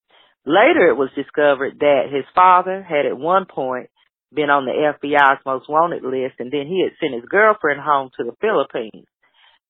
Later 0.46 0.88
it 0.88 0.98
was 0.98 1.12
discovered 1.14 1.78
that 1.80 2.10
his 2.10 2.24
father 2.34 2.82
had 2.82 3.06
at 3.06 3.18
one 3.18 3.46
point 3.46 3.90
been 4.34 4.50
on 4.50 4.66
the 4.66 4.72
FBI's 4.72 5.44
most 5.46 5.70
wanted 5.70 6.04
list 6.04 6.40
and 6.40 6.50
then 6.50 6.66
he 6.66 6.82
had 6.88 6.96
sent 7.00 7.20
his 7.20 7.28
girlfriend 7.30 7.82
home 7.82 8.10
to 8.18 8.24
the 8.24 8.36
Philippines. 8.40 9.06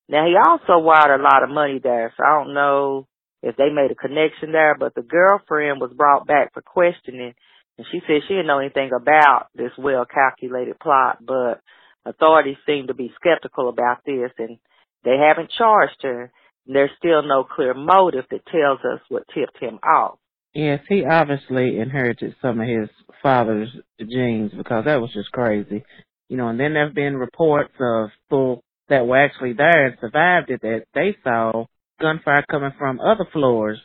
Now 0.08 0.26
he 0.26 0.36
also 0.38 0.78
wired 0.78 1.20
a 1.20 1.24
lot 1.24 1.44
of 1.44 1.50
money 1.50 1.80
there, 1.82 2.14
so 2.16 2.24
I 2.24 2.44
don't 2.44 2.54
know 2.54 3.08
if 3.42 3.56
they 3.56 3.74
made 3.74 3.90
a 3.90 3.96
connection 3.96 4.52
there, 4.52 4.78
but 4.78 4.94
the 4.94 5.02
girlfriend 5.02 5.82
was 5.82 5.92
brought 5.98 6.28
back 6.28 6.54
for 6.54 6.62
questioning 6.62 7.34
and 7.78 7.88
she 7.92 8.00
said 8.06 8.22
she 8.28 8.36
didn't 8.36 8.48
know 8.48 8.60
anything 8.60 8.92
about 8.94 9.48
this 9.56 9.72
well 9.80 10.06
calculated 10.06 10.80
plot, 10.80 11.18
but 11.26 11.60
authorities 12.06 12.58
seem 12.68 12.88
to 12.88 12.94
be 12.94 13.12
skeptical 13.18 13.68
about 13.68 14.06
this 14.06 14.32
and 14.38 14.60
they 15.04 15.18
haven't 15.18 15.50
charged 15.58 15.98
her 16.04 16.32
there's 16.66 16.92
still 16.98 17.24
no 17.24 17.44
clear 17.44 17.74
motive 17.74 18.26
that 18.32 18.46
tells 18.46 18.80
us 18.80 19.02
what 19.10 19.24
tipped 19.34 19.58
him 19.60 19.80
off. 19.84 20.18
Yes, 20.54 20.82
he 20.90 21.06
obviously 21.06 21.80
inherited 21.80 22.36
some 22.42 22.60
of 22.60 22.68
his 22.68 22.90
father's 23.24 23.70
genes 24.00 24.52
because 24.56 24.86
that 24.86 25.00
was 25.00 25.12
just 25.14 25.32
crazy. 25.32 25.84
You 26.28 26.38
know, 26.38 26.50
and 26.50 26.60
then 26.60 26.74
there've 26.74 26.94
been 26.94 27.16
reports 27.18 27.74
of 27.80 28.10
people 28.30 28.64
that 28.90 29.08
were 29.08 29.24
actually 29.24 29.54
there 29.54 29.88
and 29.88 29.98
survived 30.02 30.50
it 30.50 30.62
that 30.62 30.84
they 30.94 31.16
saw 31.24 31.66
gunfire 32.02 32.44
coming 32.50 32.72
from 32.78 33.00
other 33.00 33.26
floors 33.32 33.80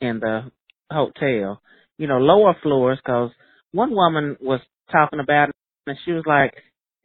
in 0.00 0.18
the 0.18 0.50
hotel. 0.90 1.60
You 1.98 2.06
know, 2.06 2.18
lower 2.18 2.56
floors 2.62 2.98
because 3.04 3.30
one 3.72 3.94
woman 3.94 4.36
was 4.40 4.60
talking 4.90 5.20
about 5.20 5.50
it 5.50 5.54
and 5.86 5.96
she 6.04 6.12
was 6.12 6.24
like, 6.26 6.54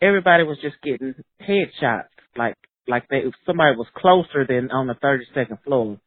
everybody 0.01 0.43
was 0.43 0.57
just 0.61 0.75
getting 0.83 1.13
headshots, 1.41 2.09
like 2.37 2.55
like 2.87 3.07
they 3.09 3.23
somebody 3.45 3.75
was 3.75 3.87
closer 3.95 4.45
than 4.47 4.71
on 4.71 4.87
the 4.87 4.95
32nd 4.95 5.63
floor. 5.63 5.97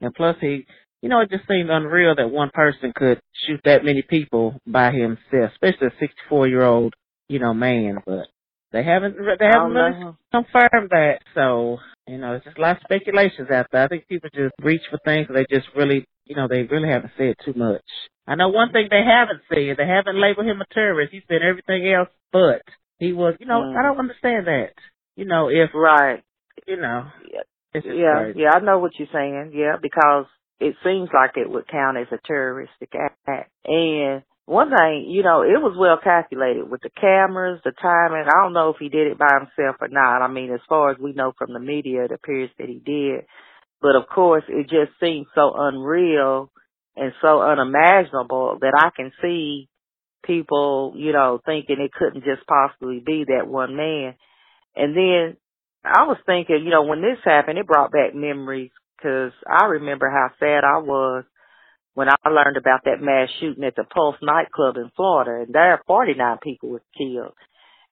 And 0.00 0.14
plus 0.14 0.36
he, 0.40 0.66
you 1.02 1.08
know, 1.08 1.20
it 1.20 1.30
just 1.30 1.46
seemed 1.48 1.70
unreal 1.70 2.14
that 2.16 2.30
one 2.30 2.50
person 2.52 2.92
could 2.94 3.20
shoot 3.46 3.60
that 3.64 3.84
many 3.84 4.02
people 4.02 4.58
by 4.66 4.90
himself, 4.90 5.52
especially 5.52 5.88
a 5.88 5.98
64 6.00 6.48
year 6.48 6.64
old, 6.64 6.94
you 7.28 7.38
know, 7.38 7.54
man. 7.54 7.98
But 8.04 8.26
they 8.72 8.82
haven't, 8.82 9.16
they 9.16 9.46
haven't 9.46 9.72
really 9.72 10.14
confirmed 10.32 10.90
that. 10.90 11.18
So, 11.34 11.78
you 12.06 12.18
know, 12.18 12.34
it's 12.34 12.44
just 12.44 12.58
a 12.58 12.60
lot 12.60 12.76
of 12.76 12.82
speculations 12.84 13.50
out 13.50 13.66
there. 13.70 13.84
I 13.84 13.88
think 13.88 14.08
people 14.08 14.30
just 14.34 14.54
reach 14.62 14.82
for 14.90 14.98
things 15.04 15.28
they 15.32 15.46
just 15.50 15.68
really, 15.76 16.06
you 16.24 16.36
know, 16.36 16.48
they 16.48 16.62
really 16.62 16.88
haven't 16.88 17.12
said 17.16 17.34
too 17.44 17.54
much. 17.54 17.84
I 18.26 18.34
know 18.36 18.48
one 18.48 18.72
thing 18.72 18.88
they 18.90 19.04
haven't 19.04 19.42
said, 19.48 19.76
they 19.76 19.86
haven't 19.86 20.20
labeled 20.20 20.46
him 20.46 20.60
a 20.60 20.74
terrorist. 20.74 21.12
He 21.12 21.20
said 21.28 21.42
everything 21.42 21.92
else 21.92 22.08
but 22.34 22.62
he 22.98 23.12
was, 23.12 23.34
you 23.38 23.46
know, 23.46 23.62
mm. 23.62 23.78
I 23.78 23.82
don't 23.86 23.98
understand 23.98 24.48
that 24.48 24.74
you 25.16 25.24
know, 25.24 25.48
if 25.48 25.70
right, 25.74 26.22
you 26.66 26.76
know, 26.76 27.06
yeah, 27.32 27.40
yeah, 27.74 28.22
crazy. 28.22 28.40
yeah, 28.40 28.50
I 28.54 28.60
know 28.60 28.78
what 28.78 28.92
you're 28.98 29.08
saying. 29.12 29.52
Yeah, 29.54 29.76
because 29.80 30.26
it 30.60 30.76
seems 30.84 31.08
like 31.12 31.32
it 31.36 31.50
would 31.50 31.68
count 31.68 31.98
as 31.98 32.06
a 32.12 32.18
terroristic 32.26 32.92
act. 32.94 33.50
And 33.64 34.22
one 34.46 34.70
thing, 34.70 35.06
you 35.08 35.22
know, 35.22 35.42
it 35.42 35.60
was 35.60 35.76
well 35.78 35.98
calculated 36.02 36.68
with 36.68 36.82
the 36.82 36.90
cameras, 36.90 37.60
the 37.64 37.72
timing. 37.72 38.26
I 38.26 38.42
don't 38.42 38.52
know 38.52 38.70
if 38.70 38.76
he 38.78 38.88
did 38.88 39.08
it 39.08 39.18
by 39.18 39.32
himself 39.32 39.76
or 39.80 39.88
not. 39.88 40.22
I 40.22 40.28
mean, 40.28 40.52
as 40.52 40.60
far 40.68 40.90
as 40.90 40.98
we 40.98 41.12
know 41.12 41.32
from 41.36 41.52
the 41.52 41.60
media, 41.60 42.04
it 42.04 42.12
appears 42.12 42.50
that 42.58 42.68
he 42.68 42.78
did. 42.84 43.24
But 43.80 43.96
of 43.96 44.08
course, 44.08 44.44
it 44.48 44.64
just 44.64 44.98
seems 45.00 45.26
so 45.34 45.52
unreal 45.56 46.50
and 46.96 47.12
so 47.20 47.42
unimaginable 47.42 48.58
that 48.60 48.74
I 48.76 48.90
can 48.94 49.12
see 49.20 49.68
people, 50.24 50.94
you 50.96 51.12
know, 51.12 51.40
thinking 51.44 51.80
it 51.80 51.92
couldn't 51.92 52.24
just 52.24 52.46
possibly 52.46 53.02
be 53.04 53.24
that 53.28 53.48
one 53.48 53.76
man. 53.76 54.14
And 54.76 54.96
then 54.96 55.36
I 55.84 56.04
was 56.04 56.18
thinking, 56.26 56.62
you 56.64 56.70
know, 56.70 56.82
when 56.82 57.02
this 57.02 57.18
happened, 57.24 57.58
it 57.58 57.66
brought 57.66 57.92
back 57.92 58.14
memories 58.14 58.70
because 58.96 59.32
I 59.46 59.66
remember 59.66 60.10
how 60.10 60.30
sad 60.40 60.64
I 60.64 60.78
was 60.78 61.24
when 61.94 62.08
I 62.08 62.28
learned 62.28 62.56
about 62.56 62.84
that 62.84 63.00
mass 63.00 63.28
shooting 63.40 63.64
at 63.64 63.76
the 63.76 63.84
Pulse 63.84 64.16
nightclub 64.20 64.76
in 64.76 64.90
Florida, 64.96 65.44
and 65.44 65.54
there 65.54 65.80
49 65.86 66.38
people 66.42 66.70
were 66.70 66.82
killed. 66.96 67.34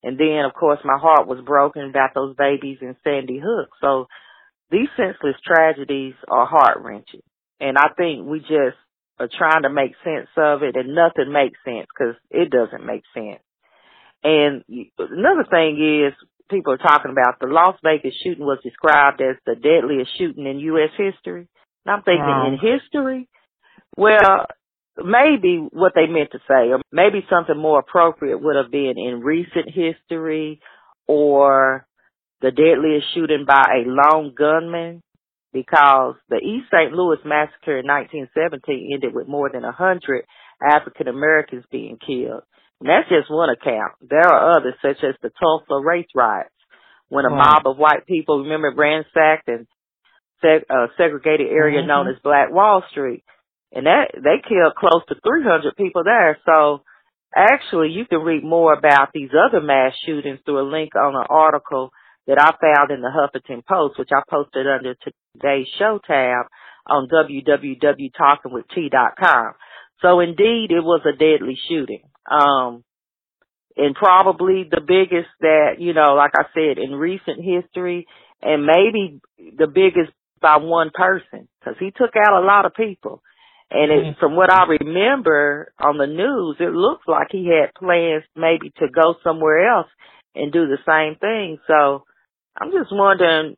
And 0.03 0.19
then, 0.19 0.45
of 0.45 0.55
course, 0.55 0.81
my 0.85 0.99
heart 0.99 1.29
was 1.29 1.45
broken 1.45 1.89
about 1.89 2.11
those 2.15 2.35
babies 2.35 2.79
in 2.81 2.97
Sandy 3.05 3.41
Hook. 3.43 3.71
So 3.81 4.07
these 4.71 4.89
senseless 4.97 5.37
tragedies 5.47 6.15
are 6.29 6.47
heart 6.47 6.79
wrenching, 6.83 7.23
and 7.61 7.79
I 7.79 7.91
think 7.97 8.27
we 8.27 8.41
just 8.41 8.77
are 9.21 9.29
trying 9.29 9.63
to 9.63 9.71
make 9.71 9.93
sense 10.03 10.29
of 10.37 10.63
it, 10.65 10.75
and 10.75 10.97
nothing 10.97 11.33
makes 11.33 11.59
sense 11.65 11.87
because 11.87 12.17
it 12.31 12.51
doesn't 12.51 12.85
make 12.85 13.03
sense. 13.15 13.43
And 14.25 14.65
another 14.99 15.47
thing 15.49 15.79
is, 15.79 16.15
people 16.51 16.73
are 16.73 16.79
talking 16.79 17.11
about. 17.11 17.39
The 17.41 17.47
Las 17.47 17.77
Vegas 17.83 18.15
shooting 18.23 18.45
was 18.45 18.59
described 18.63 19.21
as 19.21 19.37
the 19.47 19.55
deadliest 19.55 20.11
shooting 20.19 20.47
in 20.47 20.59
U.S. 20.59 20.91
history. 20.97 21.49
And 21.85 21.95
I'm 21.95 22.03
thinking 22.03 22.25
wow. 22.25 22.49
in 22.49 22.59
history, 22.59 23.29
well, 23.97 24.47
maybe 24.97 25.67
what 25.73 25.93
they 25.95 26.07
meant 26.07 26.33
to 26.33 26.39
say, 26.49 26.71
or 26.71 26.81
maybe 26.93 27.27
something 27.29 27.57
more 27.57 27.81
appropriate 27.81 28.39
would 28.39 28.57
have 28.57 28.71
been 28.71 28.95
in 28.97 29.21
recent 29.21 29.67
history 29.69 30.61
or 31.07 31.87
the 32.41 32.51
deadliest 32.51 33.07
shooting 33.15 33.45
by 33.47 33.63
a 33.63 33.89
lone 33.89 34.35
gunman 34.37 35.03
because 35.53 36.15
the 36.29 36.37
East 36.37 36.67
St. 36.73 36.93
Louis 36.93 37.19
massacre 37.25 37.79
in 37.79 37.87
1917 37.87 38.91
ended 38.95 39.15
with 39.15 39.29
more 39.29 39.51
than 39.53 39.65
a 39.65 39.73
hundred 39.73 40.25
African 40.63 41.09
Americans 41.09 41.65
being 41.71 41.99
killed. 42.05 42.43
That's 42.83 43.09
just 43.09 43.31
one 43.31 43.51
account. 43.51 43.93
There 44.01 44.27
are 44.27 44.57
others, 44.57 44.75
such 44.83 45.03
as 45.05 45.15
the 45.23 45.31
Tulsa 45.41 45.81
race 45.85 46.09
riots, 46.15 46.51
when 47.09 47.25
a 47.25 47.29
Right. 47.29 47.39
mob 47.39 47.67
of 47.67 47.79
white 47.79 48.07
people, 48.07 48.43
remember, 48.43 48.73
ransacked 48.75 49.49
and 49.49 49.67
seg- 50.43 50.65
uh, 50.69 50.89
segregated 50.97 51.49
area 51.51 51.83
Mhm. 51.83 51.87
known 51.87 52.09
as 52.09 52.19
Black 52.21 52.51
Wall 52.51 52.83
Street. 52.91 53.23
And 53.73 53.87
that, 53.87 54.11
they 54.15 54.41
killed 54.41 54.75
close 54.75 55.05
to 55.07 55.15
300 55.15 55.77
people 55.77 56.03
there. 56.05 56.39
So 56.45 56.83
actually 57.35 57.89
you 57.91 58.05
can 58.07 58.23
read 58.23 58.45
more 58.45 58.73
about 58.75 59.11
these 59.13 59.31
other 59.35 59.61
mass 59.61 59.95
shootings 60.05 60.41
through 60.45 60.61
a 60.61 60.69
link 60.69 60.95
on 60.97 61.15
an 61.17 61.27
article 61.31 61.93
that 62.27 62.39
I 62.41 62.53
found 62.61 62.91
in 62.91 63.01
the 63.01 63.09
Huffington 63.09 63.65
Post, 63.67 63.99
which 63.99 64.11
I 64.13 64.23
posted 64.29 64.67
under 64.67 64.95
today's 64.95 65.69
show 65.79 65.99
tab 65.99 66.47
on 66.87 67.09
www.talkingwitht.com. 67.09 69.55
So 70.01 70.21
indeed 70.21 70.73
it 70.73 70.83
was 70.83 71.05
a 71.07 71.13
deadly 71.13 71.57
shooting. 71.69 72.03
Um, 72.31 72.85
and 73.77 73.95
probably 73.95 74.65
the 74.71 74.81
biggest 74.81 75.31
that, 75.41 75.77
you 75.79 75.95
know, 75.95 76.15
like 76.15 76.33
I 76.35 76.45
said, 76.55 76.79
in 76.79 76.95
recent 76.95 77.41
history 77.43 78.07
and 78.43 78.67
maybe 78.67 79.21
the 79.57 79.67
biggest 79.67 80.13
by 80.41 80.57
one 80.57 80.91
person 80.93 81.49
because 81.61 81.77
he 81.79 81.91
took 81.91 82.15
out 82.17 82.43
a 82.43 82.47
lot 82.47 82.67
of 82.67 82.75
people. 82.75 83.23
And 83.71 83.91
it, 83.91 84.17
from 84.21 84.37
what 84.37 84.53
I 84.53 84.65
remember 84.67 85.73
on 85.79 85.97
the 85.97 86.07
news, 86.07 86.57
it 86.61 86.75
looks 86.75 87.05
like 87.09 87.29
he 87.31 87.49
had 87.49 87.73
plans 87.75 88.23
maybe 88.37 88.71
to 88.79 88.89
go 88.93 89.15
somewhere 89.25 89.67
else 89.67 89.89
and 90.35 90.53
do 90.53 90.67
the 90.67 90.77
same 90.85 91.19
thing. 91.19 91.59
So 91.67 92.05
I'm 92.61 92.71
just 92.71 92.93
wondering, 92.93 93.57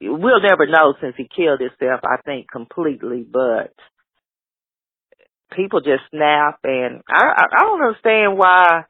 we'll 0.00 0.42
never 0.42 0.66
know 0.66 0.94
since 1.00 1.14
he 1.16 1.28
killed 1.28 1.60
himself, 1.60 2.00
I 2.02 2.20
think, 2.24 2.50
completely, 2.50 3.24
but 3.30 3.72
people 5.54 5.80
just 5.80 6.02
snap 6.10 6.60
and 6.64 7.02
I, 7.08 7.22
I, 7.22 7.44
I 7.56 7.64
don't 7.64 7.82
understand 7.82 8.38
why 8.38 8.84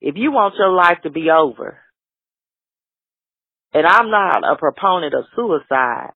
if 0.00 0.16
you 0.16 0.32
want 0.32 0.54
your 0.58 0.72
life 0.72 0.98
to 1.04 1.10
be 1.10 1.30
over, 1.30 1.78
and 3.72 3.86
I'm 3.86 4.10
not 4.10 4.42
a 4.44 4.56
proponent 4.56 5.14
of 5.14 5.24
suicide, 5.34 6.10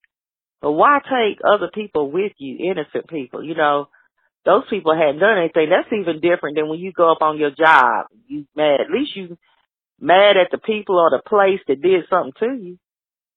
but 0.60 0.72
why 0.72 0.98
take 0.98 1.38
other 1.44 1.70
people 1.72 2.10
with 2.10 2.32
you, 2.38 2.70
innocent 2.70 3.08
people? 3.08 3.44
You 3.44 3.54
know, 3.54 3.88
those 4.44 4.64
people 4.68 4.94
hadn't 4.94 5.20
done 5.20 5.38
anything. 5.38 5.70
That's 5.70 5.92
even 5.92 6.20
different 6.20 6.56
than 6.56 6.68
when 6.68 6.80
you 6.80 6.92
go 6.92 7.12
up 7.12 7.22
on 7.22 7.38
your 7.38 7.50
job. 7.50 8.06
You 8.26 8.46
mad, 8.56 8.80
at 8.80 8.90
least 8.90 9.16
you 9.16 9.38
mad 10.00 10.36
at 10.36 10.50
the 10.50 10.58
people 10.58 10.98
or 10.98 11.10
the 11.10 11.22
place 11.26 11.60
that 11.68 11.80
did 11.80 12.04
something 12.10 12.32
to 12.40 12.62
you. 12.62 12.78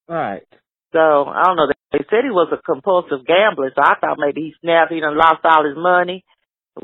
Right. 0.08 0.44
So 0.92 1.00
I 1.00 1.44
don't 1.46 1.56
know. 1.56 1.68
They 1.92 2.06
said 2.10 2.24
he 2.24 2.32
was 2.32 2.52
a 2.52 2.62
compulsive 2.62 3.26
gambler, 3.26 3.72
so 3.76 3.82
I 3.82 3.96
thought 4.02 4.18
maybe 4.20 4.42
he 4.42 4.54
snapped, 4.62 4.92
he 4.92 5.00
done 5.00 5.18
lost 5.18 5.42
all 5.44 5.66
his 5.66 5.78
money, 5.78 6.24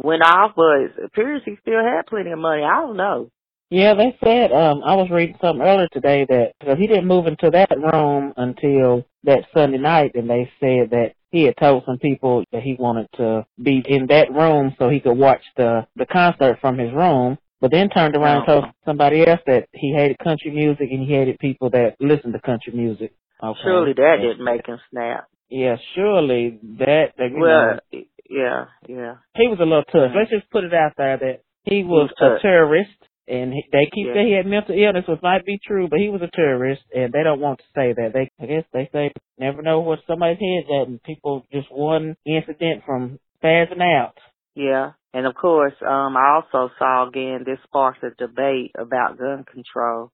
went 0.03 0.21
off, 0.23 0.51
but 0.55 0.81
it 0.81 0.91
appears 1.05 1.41
he 1.45 1.57
still 1.61 1.83
had 1.83 2.07
plenty 2.07 2.31
of 2.31 2.39
money. 2.39 2.63
I 2.63 2.81
don't 2.81 2.97
know. 2.97 3.29
Yeah, 3.69 3.95
they 3.95 4.15
said 4.23 4.51
um 4.51 4.83
I 4.85 4.95
was 4.95 5.09
reading 5.09 5.37
something 5.41 5.65
earlier 5.65 5.87
today 5.91 6.25
that 6.29 6.53
because 6.59 6.77
he 6.77 6.87
didn't 6.87 7.07
move 7.07 7.27
into 7.27 7.49
that 7.51 7.71
room 7.71 8.33
until 8.37 9.05
that 9.23 9.45
Sunday 9.53 9.79
night, 9.79 10.11
and 10.15 10.29
they 10.29 10.51
said 10.59 10.91
that 10.91 11.13
he 11.31 11.43
had 11.43 11.57
told 11.57 11.83
some 11.85 11.97
people 11.97 12.43
that 12.51 12.61
he 12.61 12.75
wanted 12.77 13.07
to 13.17 13.45
be 13.61 13.83
in 13.87 14.07
that 14.07 14.31
room 14.31 14.75
so 14.77 14.89
he 14.89 14.99
could 14.99 15.17
watch 15.17 15.41
the 15.57 15.87
the 15.95 16.05
concert 16.05 16.59
from 16.61 16.77
his 16.77 16.93
room. 16.93 17.37
But 17.61 17.71
then 17.71 17.89
turned 17.89 18.15
around 18.15 18.37
and 18.37 18.45
told 18.47 18.65
somebody 18.85 19.25
else 19.25 19.39
that 19.47 19.67
he 19.73 19.93
hated 19.93 20.19
country 20.19 20.51
music 20.51 20.89
and 20.91 21.07
he 21.07 21.13
hated 21.13 21.39
people 21.39 21.69
that 21.71 21.95
listened 21.99 22.33
to 22.33 22.41
country 22.41 22.73
music. 22.73 23.13
Okay. 23.41 23.59
Surely 23.63 23.93
that 23.93 24.17
didn't 24.21 24.43
make 24.43 24.67
him 24.67 24.77
snap. 24.91 25.27
Yeah, 25.49 25.77
surely 25.95 26.59
that. 26.79 27.13
that 27.17 27.29
Well, 27.31 27.79
know, 27.91 28.05
yeah, 28.29 28.65
yeah. 28.87 29.15
he 29.35 29.47
was 29.47 29.59
a 29.59 29.63
little 29.63 29.83
tough. 29.83 30.11
Let's 30.15 30.29
just 30.31 30.49
put 30.51 30.63
it 30.63 30.73
out 30.73 30.93
there 30.97 31.17
that 31.17 31.41
he 31.63 31.83
was 31.83 32.09
was 32.21 32.37
a 32.39 32.41
terrorist, 32.41 32.89
and 33.27 33.53
he, 33.53 33.63
they 33.71 33.85
keep 33.93 34.07
Yeah. 34.07 34.13
saying 34.13 34.27
he 34.27 34.33
had 34.33 34.45
mental 34.45 34.75
illness, 34.77 35.05
which 35.07 35.21
might 35.21 35.45
be 35.45 35.59
true, 35.65 35.87
but 35.87 35.99
he 35.99 36.09
was 36.09 36.21
a 36.21 36.29
terrorist, 36.35 36.83
and 36.95 37.11
they 37.11 37.23
don't 37.23 37.39
want 37.41 37.59
to 37.59 37.65
say 37.75 37.93
that. 37.93 38.11
They, 38.13 38.29
I 38.41 38.45
guess, 38.45 38.63
they 38.73 38.89
say 38.91 39.11
never 39.37 39.61
know 39.61 39.79
what 39.79 39.99
somebody's 40.07 40.39
head's 40.39 40.69
at, 40.81 40.87
and 40.87 41.01
people 41.03 41.45
just 41.51 41.71
one 41.71 42.15
incident 42.25 42.83
from 42.85 43.19
spazzing 43.43 43.81
out. 43.81 44.17
Yeah. 44.55 44.91
And 45.13 45.25
of 45.25 45.35
course, 45.35 45.73
um, 45.81 46.17
I 46.17 46.35
also 46.41 46.71
saw 46.77 47.07
again 47.07 47.43
this 47.45 47.59
sparks 47.63 47.99
a 48.03 48.09
debate 48.17 48.71
about 48.77 49.17
gun 49.17 49.45
control. 49.45 50.11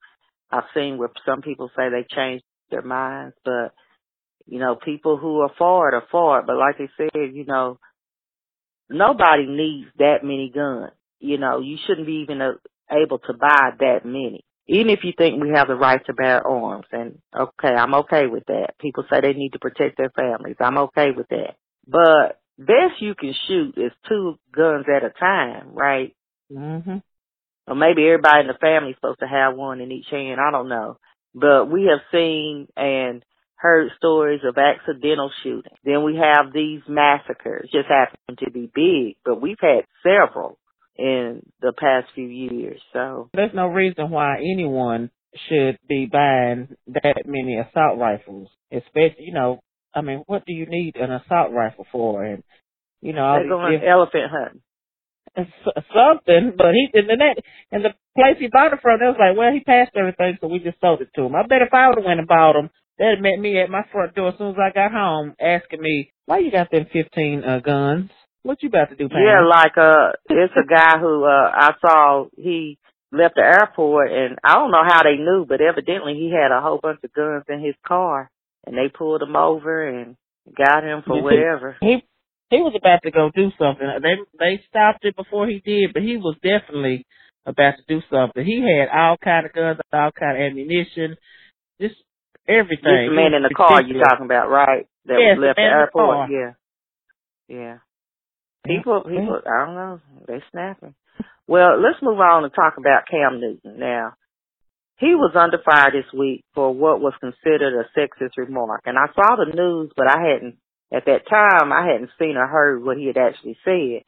I've 0.52 0.70
seen 0.76 0.98
where 0.98 1.10
some 1.26 1.42
people 1.42 1.72
say 1.76 1.90
they 1.90 2.06
changed 2.14 2.44
their 2.70 2.82
minds, 2.82 3.36
but 3.44 3.74
you 4.46 4.60
know, 4.60 4.76
people 4.76 5.18
who 5.18 5.40
are 5.42 5.52
for 5.58 5.90
it 5.90 5.96
are 5.96 6.04
for 6.12 6.40
it. 6.40 6.46
But 6.46 6.58
like 6.58 6.78
they 6.78 6.90
said, 6.98 7.34
you 7.34 7.46
know, 7.46 7.80
nobody 8.92 9.46
needs 9.48 9.90
that 9.98 10.24
many 10.24 10.52
guns. 10.54 10.92
You 11.20 11.38
know, 11.38 11.60
you 11.60 11.78
shouldn't 11.86 12.08
be 12.08 12.24
even 12.24 12.42
uh, 12.42 12.54
able 12.92 13.20
to 13.20 13.34
buy 13.34 13.72
that 13.80 14.06
many. 14.06 14.44
Even 14.68 14.90
if 14.90 15.00
you 15.04 15.14
think 15.18 15.42
we 15.42 15.50
have 15.50 15.68
the 15.68 15.76
right 15.76 16.04
to 16.06 16.14
bear 16.14 16.46
arms, 16.46 16.86
and 16.92 17.20
okay, 17.36 17.74
I'm 17.76 17.96
okay 17.96 18.28
with 18.28 18.46
that. 18.48 18.76
People 18.80 19.04
say 19.10 19.22
they 19.22 19.34
need 19.34 19.54
to 19.54 19.60
protect 19.60 19.98
their 19.98 20.12
families. 20.12 20.56
I'm 20.60 20.78
okay 20.78 21.12
with 21.16 21.28
that. 21.30 21.56
But 21.88 22.40
best 22.58 23.02
you 23.02 23.16
can 23.16 23.34
shoot 23.48 23.78
is 23.78 23.92
two 24.08 24.36
guns 24.56 24.86
at 24.96 25.04
a 25.04 25.10
time, 25.10 25.72
right? 25.74 26.16
hmm 26.52 26.98
Or 27.68 27.76
maybe 27.76 28.06
everybody 28.06 28.42
in 28.42 28.48
the 28.48 28.58
family's 28.60 28.96
supposed 28.96 29.20
to 29.20 29.28
have 29.28 29.56
one 29.56 29.82
in 29.82 29.92
each 29.92 30.08
hand. 30.10 30.40
I 30.40 30.52
don't 30.52 30.70
know. 30.70 30.98
But 31.34 31.72
we 31.72 31.90
have 31.90 32.02
seen 32.12 32.68
and 32.76 33.24
heard 33.62 33.92
stories 33.98 34.42
of 34.44 34.58
accidental 34.58 35.32
shootings. 35.44 35.78
Then 35.86 36.04
we 36.04 36.18
have 36.18 36.52
these 36.52 36.82
massacres. 36.88 37.70
Just 37.72 37.88
happen 37.88 38.36
to 38.44 38.52
be 38.52 38.70
big, 38.74 39.18
but 39.24 39.40
we've 39.40 39.62
had 39.62 39.86
several 40.02 40.58
in 40.98 41.44
the 41.62 41.72
past 41.72 42.08
few 42.16 42.28
years. 42.28 42.82
So 42.92 43.30
There's 43.34 43.54
no 43.54 43.68
reason 43.68 44.10
why 44.10 44.38
anyone 44.38 45.12
should 45.48 45.78
be 45.88 46.08
buying 46.12 46.70
that 46.88 47.24
many 47.26 47.58
assault 47.58 48.00
rifles, 48.00 48.50
especially, 48.72 49.26
you 49.26 49.34
know, 49.34 49.60
I 49.94 50.02
mean, 50.02 50.24
what 50.26 50.44
do 50.46 50.54
you 50.54 50.66
need 50.68 50.96
an 50.96 51.12
assault 51.12 51.52
rifle 51.52 51.86
for? 51.92 52.24
And, 52.24 52.44
you 53.02 53.14
know, 53.14 53.36
they're 53.36 53.48
going 53.48 53.74
different- 53.74 53.92
elephant 53.92 54.32
hunting. 54.32 54.62
something, 55.96 56.54
but 56.58 56.74
he 56.74 56.90
and 56.94 57.08
that 57.08 57.42
and 57.72 57.86
the 57.86 57.94
place 58.16 58.36
he 58.38 58.50
bought 58.52 58.74
it 58.74 58.80
from, 58.82 59.00
they 59.00 59.06
was 59.06 59.16
like, 59.18 59.38
well, 59.38 59.54
he 59.54 59.62
passed 59.62 59.96
everything, 59.96 60.38
so 60.42 60.48
we 60.48 60.60
just 60.60 60.80
sold 60.82 61.00
it 61.00 61.08
to 61.16 61.24
him. 61.24 61.36
I 61.36 61.44
bet 61.48 61.62
if 61.62 61.74
I 61.74 61.88
would 61.88 62.00
have 62.00 62.06
went 62.06 62.20
and 62.20 62.28
bought 62.28 62.54
them, 62.54 62.70
they'd 63.02 63.22
met 63.22 63.40
me 63.40 63.60
at 63.60 63.70
my 63.70 63.82
front 63.92 64.14
door 64.14 64.30
as 64.30 64.38
soon 64.38 64.52
as 64.52 64.62
I 64.62 64.72
got 64.72 64.92
home, 64.92 65.34
asking 65.42 65.82
me, 65.82 66.12
why 66.28 66.38
you 66.38 66.52
got 66.52 66.70
them 66.70 66.86
fifteen 66.94 67.44
uh, 67.44 67.60
guns? 67.60 68.12
What 68.44 68.62
you 68.62 68.70
about 68.70 68.90
to 68.90 68.96
do, 68.96 69.10
Pam? 69.10 69.20
Yeah, 69.20 69.46
like 69.46 69.78
uh, 69.78 70.14
it's 70.30 70.54
a 70.56 70.66
guy 70.66 71.00
who 71.00 71.26
uh 71.26 71.50
I 71.52 71.72
saw 71.82 72.26
he 72.38 72.78
left 73.12 73.36
the 73.36 73.42
airport, 73.42 74.12
and 74.12 74.38
I 74.44 74.54
don't 74.56 74.72
know 74.72 74.84
how 74.86 75.04
they 75.04 75.18
knew, 75.18 75.46
but 75.48 75.62
evidently 75.62 76.14
he 76.14 76.32
had 76.32 76.56
a 76.56 76.62
whole 76.62 76.80
bunch 76.82 77.00
of 77.04 77.12
guns 77.14 77.44
in 77.50 77.60
his 77.60 77.76
car, 77.86 78.30
and 78.66 78.78
they 78.78 78.90
pulled 78.96 79.22
him 79.22 79.36
over 79.36 79.88
and 79.90 80.16
got 80.56 80.84
him 80.84 81.04
for 81.06 81.22
whatever. 81.22 81.78
he 81.82 82.04
he 82.50 82.58
was 82.58 82.74
about 82.78 83.02
to 83.04 83.12
go 83.12 83.32
do 83.34 83.50
something. 83.58 83.88
They 84.02 84.16
they 84.40 84.64
stopped 84.70 85.06
it 85.06 85.16
before 85.16 85.48
he 85.48 85.62
did, 85.66 85.94
but 85.94 86.04
he 86.04 86.18
was 86.18 86.36
definitely 86.44 87.06
about 87.46 87.74
to 87.78 87.84
do 87.88 88.02
something. 88.12 88.46
He 88.46 88.62
had 88.62 88.90
all 88.96 89.18
kind 89.18 89.46
of 89.46 89.54
guns, 89.54 89.80
all 89.92 90.12
kind 90.12 90.38
of 90.38 90.52
ammunition, 90.52 91.16
just 91.80 91.96
everything. 92.48 93.10
This 93.10 93.16
man 93.16 93.34
in 93.34 93.44
the 93.44 93.54
car 93.56 93.82
you 93.82 94.00
talking 94.00 94.26
about, 94.26 94.50
right? 94.50 94.88
That 95.06 95.18
Yes, 95.18 95.38
was 95.38 95.48
left 95.48 95.58
the 95.58 95.62
the 95.62 95.68
man 95.68 95.72
the 95.72 95.82
airport. 95.82 96.30
Yeah, 96.32 96.52
yeah. 97.48 97.78
People, 98.66 99.02
people, 99.02 99.42
I 99.42 99.66
don't 99.66 99.76
know. 99.76 100.00
They 100.28 100.44
snapping. 100.52 100.94
Well, 101.48 101.82
let's 101.82 102.02
move 102.02 102.20
on 102.20 102.44
and 102.44 102.54
talk 102.54 102.78
about 102.78 103.10
Cam 103.10 103.42
Newton 103.42 103.80
now. 103.80 104.14
He 104.98 105.16
was 105.16 105.34
under 105.34 105.58
fire 105.66 105.90
this 105.92 106.06
week 106.14 106.46
for 106.54 106.72
what 106.72 107.02
was 107.02 107.14
considered 107.20 107.74
a 107.74 107.90
sexist 107.98 108.38
remark, 108.38 108.82
and 108.86 108.98
I 108.98 109.08
saw 109.16 109.36
the 109.36 109.50
news, 109.52 109.92
but 109.98 110.08
I 110.08 110.22
hadn't 110.22 110.58
at 110.94 111.06
that 111.06 111.28
time. 111.28 111.74
I 111.74 111.88
hadn't 111.92 112.12
seen 112.20 112.38
or 112.38 112.46
heard 112.48 112.84
what 112.84 112.98
he 112.98 113.08
had 113.08 113.18
actually 113.18 113.58
said. 113.66 114.04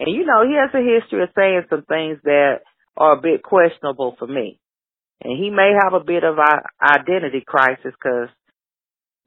And 0.00 0.08
you 0.14 0.24
know, 0.24 0.46
he 0.46 0.56
has 0.56 0.70
a 0.72 0.78
history 0.80 1.22
of 1.22 1.30
saying 1.36 1.64
some 1.68 1.82
things 1.82 2.18
that 2.24 2.60
are 2.96 3.18
a 3.18 3.20
bit 3.20 3.42
questionable 3.42 4.16
for 4.18 4.26
me. 4.26 4.58
And 5.22 5.36
he 5.36 5.50
may 5.50 5.72
have 5.82 5.94
a 5.94 6.04
bit 6.04 6.24
of 6.24 6.38
a 6.38 6.62
identity 6.82 7.42
crisis 7.46 7.92
because 7.92 8.28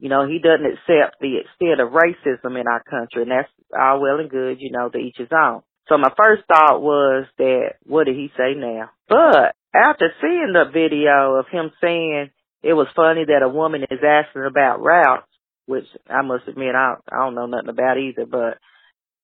you 0.02 0.08
know, 0.08 0.26
he 0.26 0.40
doesn't 0.40 0.66
accept 0.66 1.20
the 1.20 1.38
extent 1.38 1.78
of 1.78 1.94
racism 1.94 2.60
in 2.60 2.66
our 2.66 2.82
country, 2.82 3.22
and 3.22 3.30
that's 3.30 3.48
all 3.72 4.00
well 4.00 4.18
and 4.18 4.28
good, 4.28 4.56
you 4.58 4.72
know, 4.72 4.88
to 4.88 4.98
each 4.98 5.14
his 5.16 5.28
own. 5.30 5.62
So 5.88 5.96
my 5.96 6.10
first 6.16 6.42
thought 6.48 6.82
was 6.82 7.26
that, 7.38 7.74
what 7.84 8.06
did 8.06 8.16
he 8.16 8.28
say 8.36 8.54
now? 8.56 8.90
But 9.08 9.54
after 9.72 10.12
seeing 10.20 10.52
the 10.54 10.64
video 10.72 11.36
of 11.38 11.46
him 11.52 11.70
saying 11.80 12.30
it 12.64 12.72
was 12.72 12.88
funny 12.96 13.26
that 13.26 13.44
a 13.44 13.48
woman 13.48 13.84
is 13.84 14.00
asking 14.02 14.44
about 14.44 14.82
routes, 14.82 15.28
which 15.66 15.86
I 16.10 16.22
must 16.22 16.48
admit 16.48 16.74
I, 16.74 16.94
I 17.08 17.16
don't 17.18 17.36
know 17.36 17.46
nothing 17.46 17.68
about 17.68 17.98
either, 17.98 18.26
but 18.26 18.58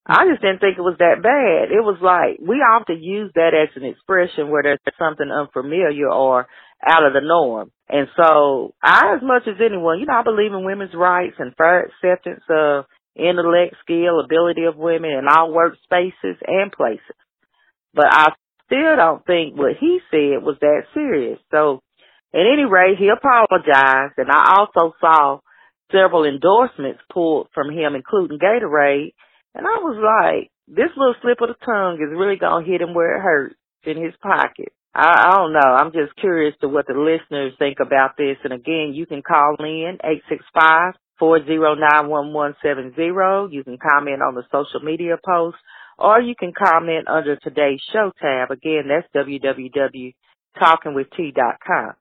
I 0.09 0.25
just 0.25 0.41
didn't 0.41 0.61
think 0.61 0.79
it 0.79 0.89
was 0.89 0.97
that 0.99 1.21
bad. 1.21 1.69
It 1.69 1.85
was 1.85 2.01
like, 2.01 2.41
we 2.41 2.65
often 2.65 3.03
use 3.03 3.31
that 3.35 3.53
as 3.53 3.69
an 3.77 3.85
expression 3.85 4.49
where 4.49 4.63
there's 4.63 4.81
something 4.99 5.29
unfamiliar 5.29 6.09
or 6.09 6.49
out 6.81 7.05
of 7.05 7.13
the 7.13 7.21
norm. 7.21 7.71
And 7.91 8.09
so 8.17 8.75
I, 8.83 9.17
as 9.17 9.23
much 9.23 9.43
as 9.47 9.61
anyone, 9.61 10.01
you 10.01 10.07
know, 10.07 10.17
I 10.17 10.23
believe 10.25 10.53
in 10.53 10.65
women's 10.65 10.95
rights 10.95 11.37
and 11.39 11.55
fair 11.57 11.93
acceptance 11.93 12.41
of 12.49 12.87
intellect, 13.17 13.77
skill, 13.85 14.25
ability 14.25 14.65
of 14.65 14.77
women 14.77 15.11
in 15.11 15.29
all 15.29 15.53
workspaces 15.53 16.41
and 16.47 16.73
places. 16.73 17.19
But 17.93 18.09
I 18.09 18.33
still 18.65 18.97
don't 18.97 19.27
think 19.27 19.59
what 19.59 19.77
he 19.79 20.01
said 20.11 20.41
was 20.41 20.57
that 20.61 20.89
serious. 20.95 21.39
So 21.51 21.83
at 22.33 22.49
any 22.49 22.65
rate, 22.65 22.97
he 22.99 23.09
apologized 23.13 24.17
and 24.17 24.31
I 24.31 24.57
also 24.57 24.95
saw 25.01 25.41
several 25.93 26.25
endorsements 26.25 27.01
pulled 27.13 27.49
from 27.53 27.71
him, 27.71 27.95
including 27.95 28.39
Gatorade. 28.39 29.13
And 29.55 29.67
I 29.67 29.81
was 29.81 29.99
like, 29.99 30.51
this 30.69 30.91
little 30.97 31.15
slip 31.23 31.41
of 31.41 31.49
the 31.49 31.65
tongue 31.65 31.99
is 32.01 32.17
really 32.17 32.37
going 32.37 32.65
to 32.65 32.71
hit 32.71 32.81
him 32.81 32.95
where 32.95 33.17
it 33.17 33.23
hurts 33.23 33.57
in 33.85 34.03
his 34.03 34.15
pocket. 34.23 34.73
I, 34.95 35.29
I 35.29 35.37
don't 35.37 35.53
know. 35.53 35.75
I'm 35.75 35.93
just 35.93 36.17
curious 36.21 36.55
to 36.61 36.69
what 36.69 36.87
the 36.87 36.95
listeners 36.95 37.55
think 37.59 37.79
about 37.81 38.17
this. 38.17 38.37
And 38.45 38.53
again, 38.53 38.93
you 38.95 39.07
can 39.07 39.23
call 39.23 39.57
in 39.61 39.99
eight 40.05 40.23
six 40.29 40.45
five 40.55 40.95
four 41.19 41.45
zero 41.45 41.75
nine 41.75 42.09
one 42.09 42.33
one 42.33 42.55
seven 42.63 42.95
zero. 42.95 43.49
You 43.51 43.65
can 43.65 43.79
comment 43.79 44.23
on 44.23 44.35
the 44.35 44.45
social 44.53 44.81
media 44.81 45.17
post 45.25 45.57
or 45.99 46.21
you 46.21 46.35
can 46.39 46.53
comment 46.53 47.09
under 47.09 47.37
today's 47.37 47.81
show 47.93 48.13
tab. 48.21 48.51
Again, 48.51 48.85
that's 48.89 49.09
www.talkingwitht.com. 49.15 51.93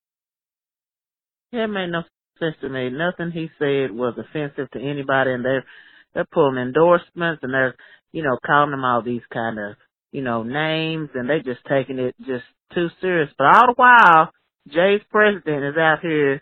It 1.51 1.67
made 1.67 1.89
no 1.89 2.03
sense 2.39 2.55
to 2.61 2.69
me. 2.69 2.89
Nothing 2.89 3.31
he 3.31 3.49
said 3.57 3.91
was 3.91 4.17
offensive 4.17 4.71
to 4.71 4.79
anybody, 4.79 5.31
and 5.31 5.43
they're 5.43 5.65
they're 6.13 6.27
pulling 6.31 6.61
endorsements 6.61 7.41
and 7.43 7.53
they're 7.53 7.75
you 8.11 8.23
know 8.23 8.37
calling 8.45 8.71
them 8.71 8.85
all 8.85 9.01
these 9.01 9.21
kind 9.31 9.59
of 9.59 9.75
you 10.11 10.21
know 10.21 10.43
names, 10.43 11.09
and 11.13 11.29
they're 11.29 11.43
just 11.43 11.61
taking 11.69 11.99
it 11.99 12.15
just 12.19 12.45
too 12.73 12.89
serious. 13.01 13.29
But 13.37 13.47
all 13.47 13.67
the 13.67 13.73
while, 13.75 14.31
Jay's 14.67 15.01
president 15.11 15.63
is 15.63 15.77
out 15.77 15.99
here 16.01 16.41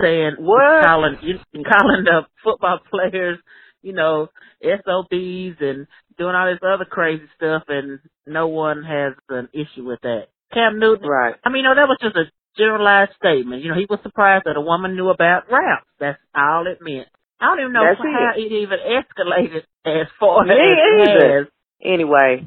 saying 0.00 0.36
what 0.38 0.84
calling 0.84 1.16
calling 1.52 2.04
the 2.04 2.22
football 2.42 2.80
players 2.90 3.38
you 3.82 3.92
know, 3.92 4.28
SOBs 4.62 5.56
and 5.60 5.86
doing 6.18 6.34
all 6.34 6.50
this 6.50 6.60
other 6.62 6.84
crazy 6.84 7.24
stuff 7.36 7.64
and 7.68 8.00
no 8.26 8.48
one 8.48 8.82
has 8.82 9.14
an 9.28 9.48
issue 9.52 9.84
with 9.84 10.00
that. 10.02 10.28
Cam 10.52 10.78
Newton, 10.78 11.06
right. 11.08 11.34
I 11.44 11.50
mean, 11.50 11.64
know, 11.64 11.74
that 11.74 11.88
was 11.88 11.98
just 12.02 12.16
a 12.16 12.24
generalized 12.56 13.12
statement. 13.16 13.62
You 13.62 13.70
know, 13.70 13.78
he 13.78 13.86
was 13.88 14.00
surprised 14.02 14.44
that 14.46 14.56
a 14.56 14.60
woman 14.60 14.96
knew 14.96 15.10
about 15.10 15.50
raps. 15.50 15.86
That's 16.00 16.18
all 16.34 16.66
it 16.66 16.78
meant. 16.80 17.08
I 17.40 17.46
don't 17.46 17.60
even 17.60 17.72
know 17.72 17.84
That's 17.84 17.98
how 18.00 18.34
it. 18.36 18.40
it. 18.40 18.52
even 18.52 18.78
escalated 18.78 19.62
as 19.86 20.08
far 20.18 20.44
Me 20.44 20.54
as 20.54 20.58
it 20.58 21.10
either. 21.10 21.38
has. 21.38 21.46
Anyway, 21.82 22.46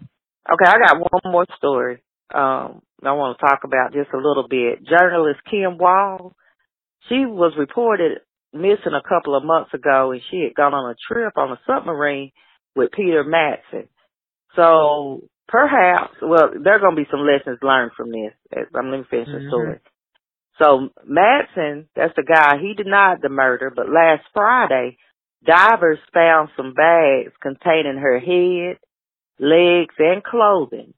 okay, 0.51 0.65
I 0.69 0.77
got 0.79 0.99
one 0.99 1.31
more 1.31 1.45
story. 1.57 2.03
Um, 2.33 2.81
I 3.03 3.11
want 3.13 3.37
to 3.37 3.45
talk 3.45 3.61
about 3.63 3.93
just 3.93 4.11
a 4.13 4.17
little 4.17 4.47
bit. 4.49 4.83
Journalist 4.85 5.39
Kim 5.49 5.77
Wall, 5.77 6.33
she 7.09 7.25
was 7.25 7.53
reported 7.57 8.19
missing 8.53 8.93
a 8.93 9.07
couple 9.07 9.35
of 9.35 9.43
months 9.45 9.73
ago, 9.73 10.11
and 10.11 10.21
she 10.29 10.41
had 10.43 10.55
gone 10.55 10.73
on 10.73 10.91
a 10.91 10.95
trip 11.07 11.37
on 11.37 11.51
a 11.51 11.59
submarine 11.65 12.31
with 12.75 12.91
Peter 12.91 13.23
Madsen. 13.23 13.87
So 14.55 15.21
perhaps, 15.47 16.15
well, 16.21 16.49
there 16.61 16.75
are 16.75 16.79
going 16.79 16.95
to 16.95 17.01
be 17.01 17.07
some 17.09 17.21
lessons 17.25 17.59
learned 17.61 17.91
from 17.95 18.11
this. 18.11 18.33
I'm 18.75 18.91
let 18.91 18.99
me 18.99 19.05
finish 19.09 19.27
the 19.27 19.39
Mhm. 19.39 19.47
story. 19.47 19.79
So 20.61 20.89
Madsen, 21.09 21.87
that's 21.95 22.13
the 22.15 22.23
guy. 22.23 22.59
He 22.61 22.73
denied 22.75 23.17
the 23.21 23.29
murder, 23.29 23.71
but 23.75 23.89
last 23.89 24.23
Friday, 24.33 24.97
divers 25.43 25.97
found 26.13 26.49
some 26.55 26.73
bags 26.73 27.33
containing 27.41 27.97
her 27.97 28.19
head, 28.19 28.77
legs, 29.39 29.95
and 29.97 30.23
clothing. 30.23 30.93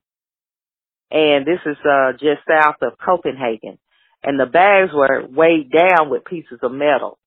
And 1.12 1.46
this 1.46 1.60
is 1.66 1.78
uh 1.86 2.14
just 2.14 2.42
south 2.48 2.76
of 2.82 2.98
Copenhagen. 3.04 3.78
And 4.24 4.40
the 4.40 4.46
bags 4.46 4.92
were 4.94 5.26
weighed 5.30 5.72
down 5.72 6.10
with 6.10 6.26
pieces 6.26 6.60
of 6.62 6.72
metal. 6.72 7.20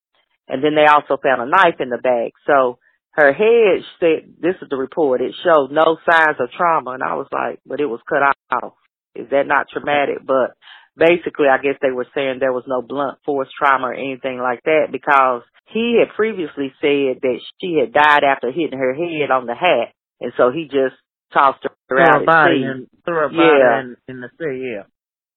And 0.49 0.62
then 0.62 0.75
they 0.75 0.87
also 0.87 1.16
found 1.22 1.42
a 1.42 1.46
knife 1.46 1.81
in 1.81 1.90
the 1.90 1.99
bag. 1.99 2.33
So 2.46 2.79
her 3.12 3.33
head 3.33 3.83
said, 4.01 4.35
this 4.40 4.57
is 4.61 4.68
the 4.68 4.77
report, 4.77 5.20
it 5.20 5.35
showed 5.44 5.70
no 5.70 5.96
signs 6.09 6.37
of 6.40 6.51
trauma. 6.57 6.92
And 6.92 7.03
I 7.03 7.14
was 7.14 7.29
like, 7.33 7.61
but 7.66 7.81
it 7.81 7.87
was 7.87 8.01
cut 8.09 8.22
off. 8.53 8.75
Is 9.14 9.29
that 9.31 9.46
not 9.46 9.68
traumatic? 9.72 10.18
But 10.27 10.57
basically, 10.96 11.46
I 11.48 11.59
guess 11.62 11.76
they 11.80 11.90
were 11.90 12.06
saying 12.14 12.38
there 12.40 12.52
was 12.52 12.64
no 12.66 12.82
blunt 12.82 13.18
force 13.24 13.48
trauma 13.56 13.88
or 13.88 13.94
anything 13.94 14.38
like 14.38 14.62
that 14.64 14.88
because 14.90 15.42
he 15.72 15.98
had 16.00 16.14
previously 16.16 16.72
said 16.80 17.20
that 17.22 17.38
she 17.61 17.78
had 17.80 17.92
died 17.92 18.24
after 18.24 18.50
hitting 18.50 18.78
her 18.78 18.94
head 18.94 19.30
on 19.30 19.46
the 19.46 19.54
hat. 19.54 19.92
And 20.20 20.32
so 20.37 20.50
he 20.50 20.64
just 20.64 20.96
tossed 21.32 21.62
her 21.64 21.70
Threw 21.88 22.00
out 22.00 22.20
her 22.20 22.26
body 22.26 22.62
in, 22.64 22.87
threw 23.04 23.14
her 23.14 23.30
Yeah. 23.30 23.37
body 23.37 23.96
in, 24.09 24.16
in 24.16 24.20
the 24.20 24.30
sea, 24.38 24.72
yeah. 24.74 24.85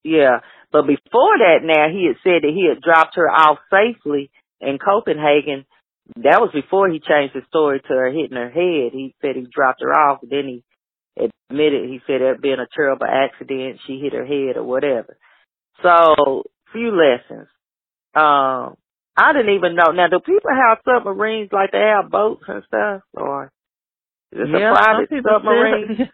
Yeah. 0.03 0.39
But 0.71 0.87
before 0.87 1.37
that 1.39 1.59
now, 1.63 1.89
he 1.91 2.07
had 2.07 2.17
said 2.23 2.43
that 2.43 2.53
he 2.55 2.67
had 2.69 2.81
dropped 2.81 3.15
her 3.15 3.29
off 3.29 3.59
safely 3.69 4.31
in 4.61 4.77
Copenhagen. 4.79 5.65
That 6.15 6.41
was 6.41 6.51
before 6.53 6.89
he 6.89 6.99
changed 6.99 7.35
his 7.35 7.43
story 7.47 7.81
to 7.81 7.87
her 7.93 8.09
hitting 8.09 8.37
her 8.37 8.49
head. 8.49 8.93
He 8.93 9.13
said 9.21 9.35
he 9.35 9.45
dropped 9.51 9.81
her 9.81 9.91
off, 9.91 10.19
then 10.23 10.47
he 10.47 10.63
admitted 11.17 11.89
he 11.89 11.99
said 12.07 12.21
it 12.21 12.27
had 12.27 12.41
been 12.41 12.59
a 12.59 12.67
terrible 12.73 13.05
accident, 13.05 13.79
she 13.85 13.99
hit 13.99 14.13
her 14.13 14.25
head 14.25 14.57
or 14.57 14.63
whatever. 14.63 15.17
So, 15.83 16.43
few 16.73 16.91
lessons. 16.91 17.47
Um, 18.15 18.75
I 19.15 19.33
didn't 19.33 19.55
even 19.55 19.75
know. 19.75 19.91
Now, 19.91 20.07
do 20.07 20.19
people 20.19 20.51
have 20.51 20.79
submarines 20.85 21.49
like 21.51 21.71
they 21.71 21.91
have 21.95 22.11
boats 22.11 22.43
and 22.47 22.63
stuff? 22.67 23.01
Or 23.13 23.51
is 24.31 24.39
this 24.39 24.47
yeah, 24.51 24.71
a 24.71 24.75
private 24.75 25.09
submarine? 25.23 25.95
Still, 25.95 26.05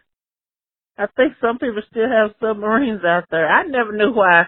I 0.98 1.06
think 1.14 1.34
some 1.40 1.58
people 1.58 1.82
still 1.90 2.08
have 2.08 2.34
submarines 2.40 3.04
out 3.04 3.24
there. 3.30 3.46
I 3.46 3.64
never 3.66 3.92
knew 3.92 4.12
why 4.12 4.46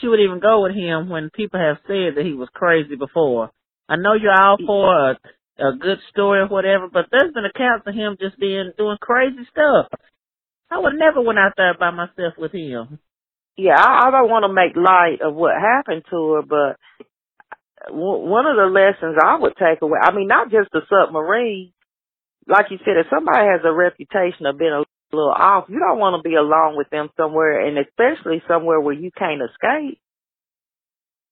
she 0.00 0.08
would 0.08 0.20
even 0.20 0.40
go 0.40 0.62
with 0.62 0.74
him 0.74 1.08
when 1.10 1.30
people 1.30 1.60
have 1.60 1.76
said 1.86 2.16
that 2.16 2.24
he 2.24 2.32
was 2.32 2.48
crazy 2.52 2.96
before. 2.96 3.50
I 3.88 3.96
know 3.96 4.14
you're 4.14 4.32
all 4.32 4.56
for 4.64 5.10
a, 5.10 5.18
a 5.58 5.76
good 5.76 5.98
story 6.10 6.40
or 6.40 6.48
whatever, 6.48 6.88
but 6.90 7.06
there's 7.10 7.34
been 7.34 7.44
accounts 7.44 7.86
of 7.86 7.94
him 7.94 8.16
just 8.18 8.38
being 8.38 8.72
doing 8.78 8.96
crazy 9.00 9.46
stuff. 9.50 9.92
I 10.70 10.78
would 10.78 10.94
never 10.94 11.20
went 11.20 11.38
out 11.38 11.52
there 11.56 11.76
by 11.78 11.90
myself 11.90 12.34
with 12.38 12.52
him. 12.52 12.98
Yeah, 13.56 13.76
I, 13.76 14.08
I 14.08 14.10
don't 14.10 14.30
want 14.30 14.44
to 14.44 14.52
make 14.52 14.76
light 14.76 15.20
of 15.20 15.34
what 15.34 15.52
happened 15.54 16.04
to 16.10 16.32
her, 16.32 16.42
but 16.42 16.76
w- 17.88 18.28
one 18.28 18.46
of 18.46 18.56
the 18.56 18.66
lessons 18.66 19.16
I 19.22 19.36
would 19.38 19.54
take 19.56 19.82
away, 19.82 19.98
I 20.02 20.12
mean, 20.14 20.28
not 20.28 20.50
just 20.50 20.70
the 20.72 20.80
submarine, 20.88 21.72
like 22.48 22.66
you 22.70 22.78
said, 22.78 22.96
if 22.96 23.06
somebody 23.10 23.46
has 23.46 23.60
a 23.64 23.72
reputation 23.72 24.46
of 24.46 24.58
being 24.58 24.72
a 24.72 24.84
little 25.12 25.32
off, 25.32 25.66
you 25.68 25.78
don't 25.78 25.98
want 25.98 26.16
to 26.22 26.28
be 26.28 26.34
alone 26.34 26.76
with 26.76 26.90
them 26.90 27.10
somewhere, 27.16 27.66
and 27.66 27.78
especially 27.78 28.42
somewhere 28.48 28.80
where 28.80 28.94
you 28.94 29.10
can't 29.16 29.42
escape. 29.42 30.00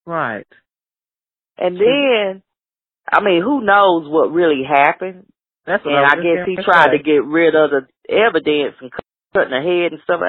Right. 0.06 0.46
And 1.58 1.76
then, 1.76 2.42
I 3.10 3.22
mean, 3.22 3.42
who 3.42 3.64
knows 3.64 4.08
what 4.08 4.32
really 4.32 4.62
happened? 4.68 5.26
That's 5.66 5.84
what 5.84 5.94
And 5.94 6.06
I, 6.06 6.14
I 6.18 6.22
guess 6.22 6.46
he 6.46 6.56
tried 6.56 6.96
to 6.96 7.02
get 7.02 7.24
rid 7.24 7.54
of 7.54 7.70
the 7.70 8.12
evidence 8.12 8.76
and 8.80 8.90
cut- 8.90 9.04
cutting 9.34 9.52
her 9.52 9.62
head 9.62 9.92
and 9.92 10.00
stuff. 10.04 10.20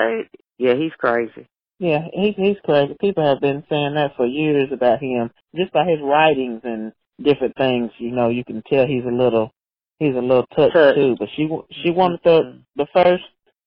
Yeah, 0.58 0.76
he's 0.76 0.94
crazy. 0.98 1.48
Yeah, 1.82 2.06
he's 2.14 2.36
he's 2.36 2.58
crazy. 2.64 2.96
People 3.02 3.26
have 3.26 3.42
been 3.42 3.64
saying 3.68 3.96
that 3.96 4.16
for 4.16 4.28
years 4.28 4.70
about 4.72 5.00
him, 5.02 5.32
just 5.56 5.74
by 5.74 5.84
his 5.84 6.00
writings 6.00 6.62
and 6.64 6.92
different 7.20 7.56
things. 7.58 7.90
You 7.98 8.12
know, 8.12 8.30
you 8.30 8.46
can 8.46 8.62
tell 8.70 8.86
he's 8.86 9.04
a 9.04 9.08
little 9.12 9.52
he's 9.98 10.16
a 10.16 10.20
little 10.20 10.46
touched 10.56 10.76
Touched. 10.76 10.96
too. 10.96 11.16
But 11.18 11.30
she 11.36 11.48
wa- 11.48 11.66
she 11.82 11.90
wanted 11.90 12.20
the 12.24 12.62
the 12.76 12.86
first 12.94 13.24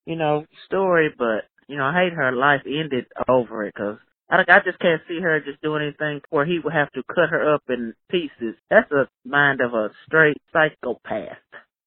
you 0.06 0.14
know 0.14 0.46
story, 0.66 1.12
but 1.18 1.46
you 1.66 1.76
know, 1.76 1.86
I 1.86 2.04
hate 2.04 2.12
her 2.12 2.30
life 2.30 2.60
ended 2.66 3.06
over 3.28 3.64
it 3.64 3.74
because 3.74 3.98
I 4.30 4.44
I 4.46 4.60
just 4.64 4.78
can't 4.78 5.02
see 5.08 5.18
her 5.20 5.40
just 5.40 5.60
doing 5.60 5.82
anything 5.82 6.20
where 6.30 6.46
he 6.46 6.60
would 6.62 6.72
have 6.72 6.92
to 6.92 7.02
cut 7.12 7.30
her 7.30 7.52
up 7.52 7.64
in 7.68 7.94
pieces. 8.12 8.54
That's 8.70 8.92
a 8.92 9.08
mind 9.24 9.60
of 9.60 9.74
a 9.74 9.90
straight 10.06 10.40
psychopath. 10.52 11.38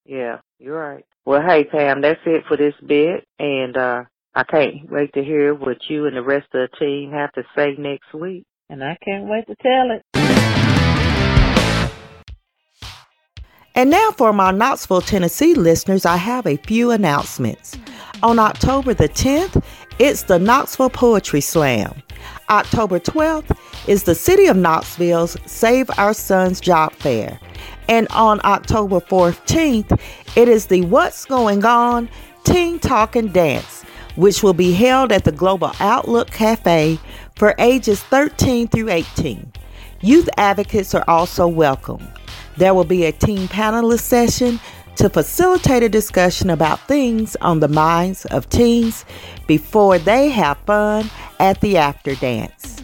Yeah, 0.06 0.40
you're 0.60 0.78
right. 0.78 1.06
Well, 1.24 1.42
hey 1.42 1.64
Pam, 1.64 2.02
that's 2.02 2.20
it 2.26 2.44
for 2.50 2.58
this 2.58 2.74
bit, 2.86 3.26
and 3.40 3.78
uh 3.78 4.04
I 4.38 4.44
can't 4.44 4.88
wait 4.92 5.14
to 5.14 5.24
hear 5.24 5.56
what 5.56 5.78
you 5.90 6.06
and 6.06 6.16
the 6.16 6.22
rest 6.22 6.46
of 6.54 6.70
the 6.70 6.78
team 6.78 7.10
have 7.12 7.32
to 7.32 7.44
say 7.56 7.74
next 7.76 8.14
week. 8.14 8.46
And 8.70 8.84
I 8.84 8.96
can't 9.04 9.26
wait 9.28 9.48
to 9.48 9.56
tell 9.56 9.90
it. 9.90 10.04
And 13.74 13.90
now 13.90 14.12
for 14.12 14.32
my 14.34 14.52
Knoxville, 14.52 15.02
Tennessee 15.02 15.56
listeners, 15.56 16.06
I 16.06 16.18
have 16.18 16.46
a 16.46 16.58
few 16.58 16.92
announcements. 16.92 17.80
On 18.22 18.38
October 18.38 18.94
the 18.94 19.10
10th, 19.10 19.64
it's 19.98 20.22
the 20.22 20.38
Knoxville 20.38 20.92
Poetry 20.92 21.42
Slam. 21.42 22.04
October 22.52 23.00
12th 23.00 23.58
is 23.88 24.04
the 24.04 24.14
City 24.14 24.46
of 24.46 24.56
Knoxville's 24.56 25.36
Save 25.48 25.90
Our 25.98 26.14
Sons 26.14 26.62
Job 26.62 26.94
Fair. 26.94 27.40
And 27.90 28.08
on 28.10 28.40
October 28.44 29.00
14th, 29.00 30.00
it 30.36 30.48
is 30.48 30.68
the 30.68 30.84
What's 30.84 31.26
Going 31.26 31.66
On 31.66 32.08
Teen 32.48 32.80
Talk 32.80 33.18
and 33.18 33.34
Dance, 33.34 33.77
which 34.18 34.44
will 34.44 34.54
be 34.54 34.74
held 34.74 35.14
at 35.14 35.24
the 35.24 35.32
Global 35.32 35.72
Outlook 35.80 36.32
Cafe 36.32 37.00
for 37.36 37.56
ages 37.58 38.04
13 38.04 38.68
through 38.68 38.90
18. 38.90 39.54
Youth 40.02 40.28
advocates 40.38 40.94
are 40.94 41.06
also 41.08 41.48
welcome. 41.48 42.06
There 42.58 42.74
will 42.74 42.84
be 42.84 43.06
a 43.06 43.14
teen 43.14 43.48
panelist 43.48 44.02
session 44.02 44.60
to 44.96 45.10
facilitate 45.10 45.84
a 45.84 45.90
discussion 45.90 46.50
about 46.50 46.80
things 46.88 47.38
on 47.42 47.60
the 47.60 47.68
minds 47.68 48.26
of 48.26 48.50
teens 48.50 49.06
before 49.46 50.00
they 50.00 50.30
have 50.30 50.58
fun 50.66 51.12
at 51.40 51.62
the 51.62 51.78
after 51.78 52.16
dance. 52.16 52.82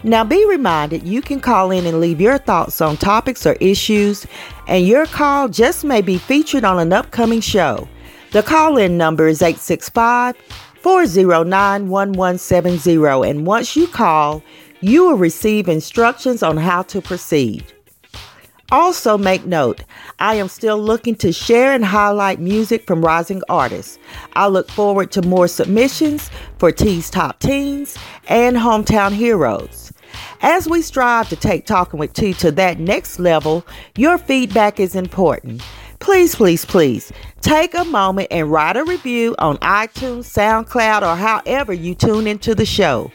Now 0.04 0.24
be 0.24 0.46
reminded 0.46 1.08
you 1.08 1.22
can 1.22 1.39
call 1.39 1.72
in 1.72 1.86
and 1.86 2.00
leave 2.00 2.22
your 2.22 2.38
thoughts 2.38 2.82
on 2.82 2.98
topics 2.98 3.46
or 3.46 3.54
issues, 3.54 4.28
and 4.68 4.86
your 4.86 5.06
call 5.06 5.48
just 5.50 5.84
may 5.84 6.02
be 6.02 6.18
featured 6.18 6.64
on 6.64 6.80
an 6.80 6.93
upcoming 6.93 7.41
show. 7.41 7.88
The 8.32 8.43
call 8.43 8.78
in 8.78 8.98
number 8.98 9.28
is 9.28 9.41
865 9.41 10.36
409 10.82 11.89
1170, 11.89 13.30
and 13.30 13.48
once 13.48 13.76
you 13.76 13.88
call, 13.88 14.43
you 14.82 15.06
will 15.06 15.18
receive 15.18 15.68
instructions 15.68 16.43
on 16.43 16.58
how 16.58 16.84
to 16.84 17.02
proceed. 17.02 17.66
Also, 18.72 19.18
make 19.18 19.46
note, 19.46 19.84
I 20.20 20.36
am 20.36 20.48
still 20.48 20.78
looking 20.78 21.16
to 21.18 21.32
share 21.32 21.72
and 21.72 21.86
highlight 21.86 22.39
music 22.39 22.86
from 22.86 23.06
rising 23.06 23.41
artists. 23.48 24.00
I 24.34 24.48
look 24.48 24.70
forward 24.70 25.12
to 25.12 25.22
more 25.22 25.48
submissions 25.48 26.30
for 26.58 26.72
T's 26.72 27.10
Top 27.10 27.39
Teens 27.39 27.98
and 28.28 28.58
Hometown 28.58 29.12
Heroes. 29.12 29.85
As 30.42 30.68
we 30.68 30.82
strive 30.82 31.30
to 31.30 31.36
take 31.36 31.66
Talking 31.66 32.00
with 32.00 32.14
T 32.14 32.34
to 32.36 32.52
that 32.52 32.80
next 32.80 33.20
level, 33.20 33.66
your 33.96 34.18
feedback 34.18 34.80
is 34.80 34.96
important. 34.96 35.62
Please, 36.00 36.36
please, 36.36 36.66
please 36.66 37.12
take 37.42 37.74
a 37.74 37.86
moment 37.86 38.28
and 38.32 38.52
write 38.52 38.78
a 38.78 38.84
review 38.84 39.36
on 39.40 39.58
iTunes, 39.58 40.26
SoundCloud, 40.26 41.02
or 41.02 41.16
however 41.16 41.74
you 41.74 41.96
tune 41.96 42.28
into 42.28 42.54
the 42.54 42.66
show. 42.66 43.12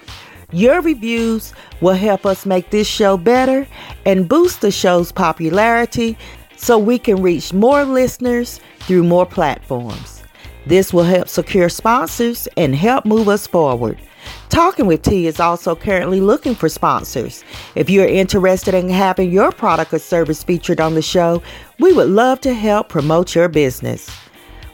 Your 0.52 0.80
reviews 0.80 1.52
will 1.80 1.94
help 1.94 2.26
us 2.26 2.46
make 2.46 2.70
this 2.70 2.88
show 2.88 3.16
better 3.16 3.66
and 4.04 4.28
boost 4.28 4.60
the 4.62 4.72
show's 4.72 5.12
popularity 5.12 6.16
so 6.56 6.78
we 6.78 6.98
can 6.98 7.22
reach 7.22 7.52
more 7.52 7.84
listeners 7.84 8.60
through 8.80 9.04
more 9.04 9.26
platforms. 9.26 10.22
This 10.66 10.92
will 10.92 11.04
help 11.04 11.28
secure 11.28 11.68
sponsors 11.68 12.48
and 12.56 12.74
help 12.74 13.04
move 13.04 13.28
us 13.28 13.46
forward. 13.46 13.98
Talking 14.48 14.86
with 14.86 15.02
T 15.02 15.26
is 15.26 15.40
also 15.40 15.76
currently 15.76 16.20
looking 16.20 16.54
for 16.54 16.68
sponsors. 16.68 17.44
If 17.74 17.88
you're 17.88 18.06
interested 18.06 18.74
in 18.74 18.88
having 18.88 19.30
your 19.30 19.52
product 19.52 19.94
or 19.94 19.98
service 19.98 20.42
featured 20.42 20.80
on 20.80 20.94
the 20.94 21.02
show, 21.02 21.42
we 21.78 21.92
would 21.92 22.08
love 22.08 22.40
to 22.42 22.52
help 22.52 22.88
promote 22.88 23.34
your 23.34 23.48
business. 23.48 24.10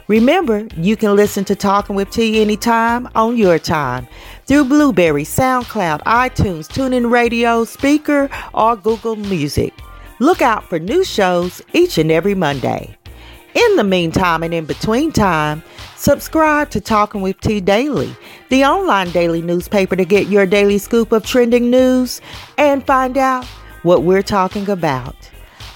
Remember, 0.09 0.69
you 0.77 0.95
can 0.95 1.17
listen 1.17 1.47
to 1.47 1.55
Talking 1.57 1.97
with 1.97 2.11
T 2.11 2.43
anytime 2.43 3.09
on 3.15 3.39
your 3.39 3.59
time 3.59 4.07
through 4.45 4.67
Blubrry, 4.67 5.25
SoundCloud, 5.25 6.03
iTunes, 6.03 6.69
TuneIn 6.69 7.11
Radio, 7.11 7.65
Spreaker, 7.65 8.31
or 8.53 8.77
Google 8.77 9.17
Music. 9.17 9.73
Look 10.19 10.43
out 10.43 10.69
for 10.69 10.79
new 10.79 11.03
shows 11.03 11.63
each 11.73 11.97
and 11.97 12.13
every 12.13 12.35
Monday. 12.35 12.95
In 13.55 13.77
the 13.77 13.85
meantime 13.85 14.43
and 14.43 14.53
in 14.53 14.67
between 14.67 15.13
time, 15.13 15.63
subscribe 16.05 16.69
to 16.69 16.83
Talking 16.83 17.23
with 17.23 17.41
T 17.41 17.63
Daily, 17.63 18.15
the 18.51 18.63
online 18.63 19.11
daily 19.13 19.41
newspaper 19.41 19.97
to 19.97 20.05
get 20.05 20.29
your 20.29 20.45
daily 20.45 20.77
scoop 20.77 21.13
of 21.13 21.25
trending 21.25 21.71
news 21.71 22.21
and 22.59 22.87
find 22.87 23.17
out 23.17 23.47
what 23.85 24.03
we're 24.03 24.23
talking 24.23 24.69
about. 24.69 25.17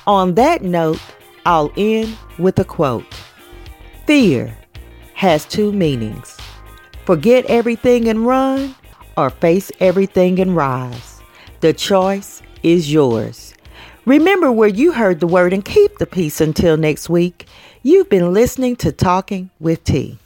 On 0.06 0.34
that 0.34 0.60
note, 0.60 1.00
I'll 1.46 1.72
end 1.78 2.14
with 2.38 2.58
a 2.58 2.64
quote. 2.64 3.06
Fear 4.06 4.54
has 5.14 5.46
two 5.46 5.72
meanings 5.72 6.36
forget 7.06 7.46
everything 7.46 8.06
and 8.06 8.26
run, 8.26 8.74
or 9.16 9.30
face 9.30 9.72
everything 9.80 10.38
and 10.40 10.54
rise. 10.54 11.22
The 11.60 11.72
choice 11.72 12.42
is 12.62 12.92
yours. 12.92 13.54
Remember 14.04 14.52
where 14.52 14.68
you 14.68 14.92
heard 14.92 15.20
the 15.20 15.26
word 15.26 15.54
and 15.54 15.64
keep 15.64 15.96
the 15.96 16.06
peace 16.06 16.42
until 16.42 16.76
next 16.76 17.08
week. 17.08 17.46
You've 17.84 18.08
been 18.08 18.32
listening 18.32 18.74
to 18.76 18.90
Talking 18.90 19.50
with 19.60 19.84
T. 19.84 20.18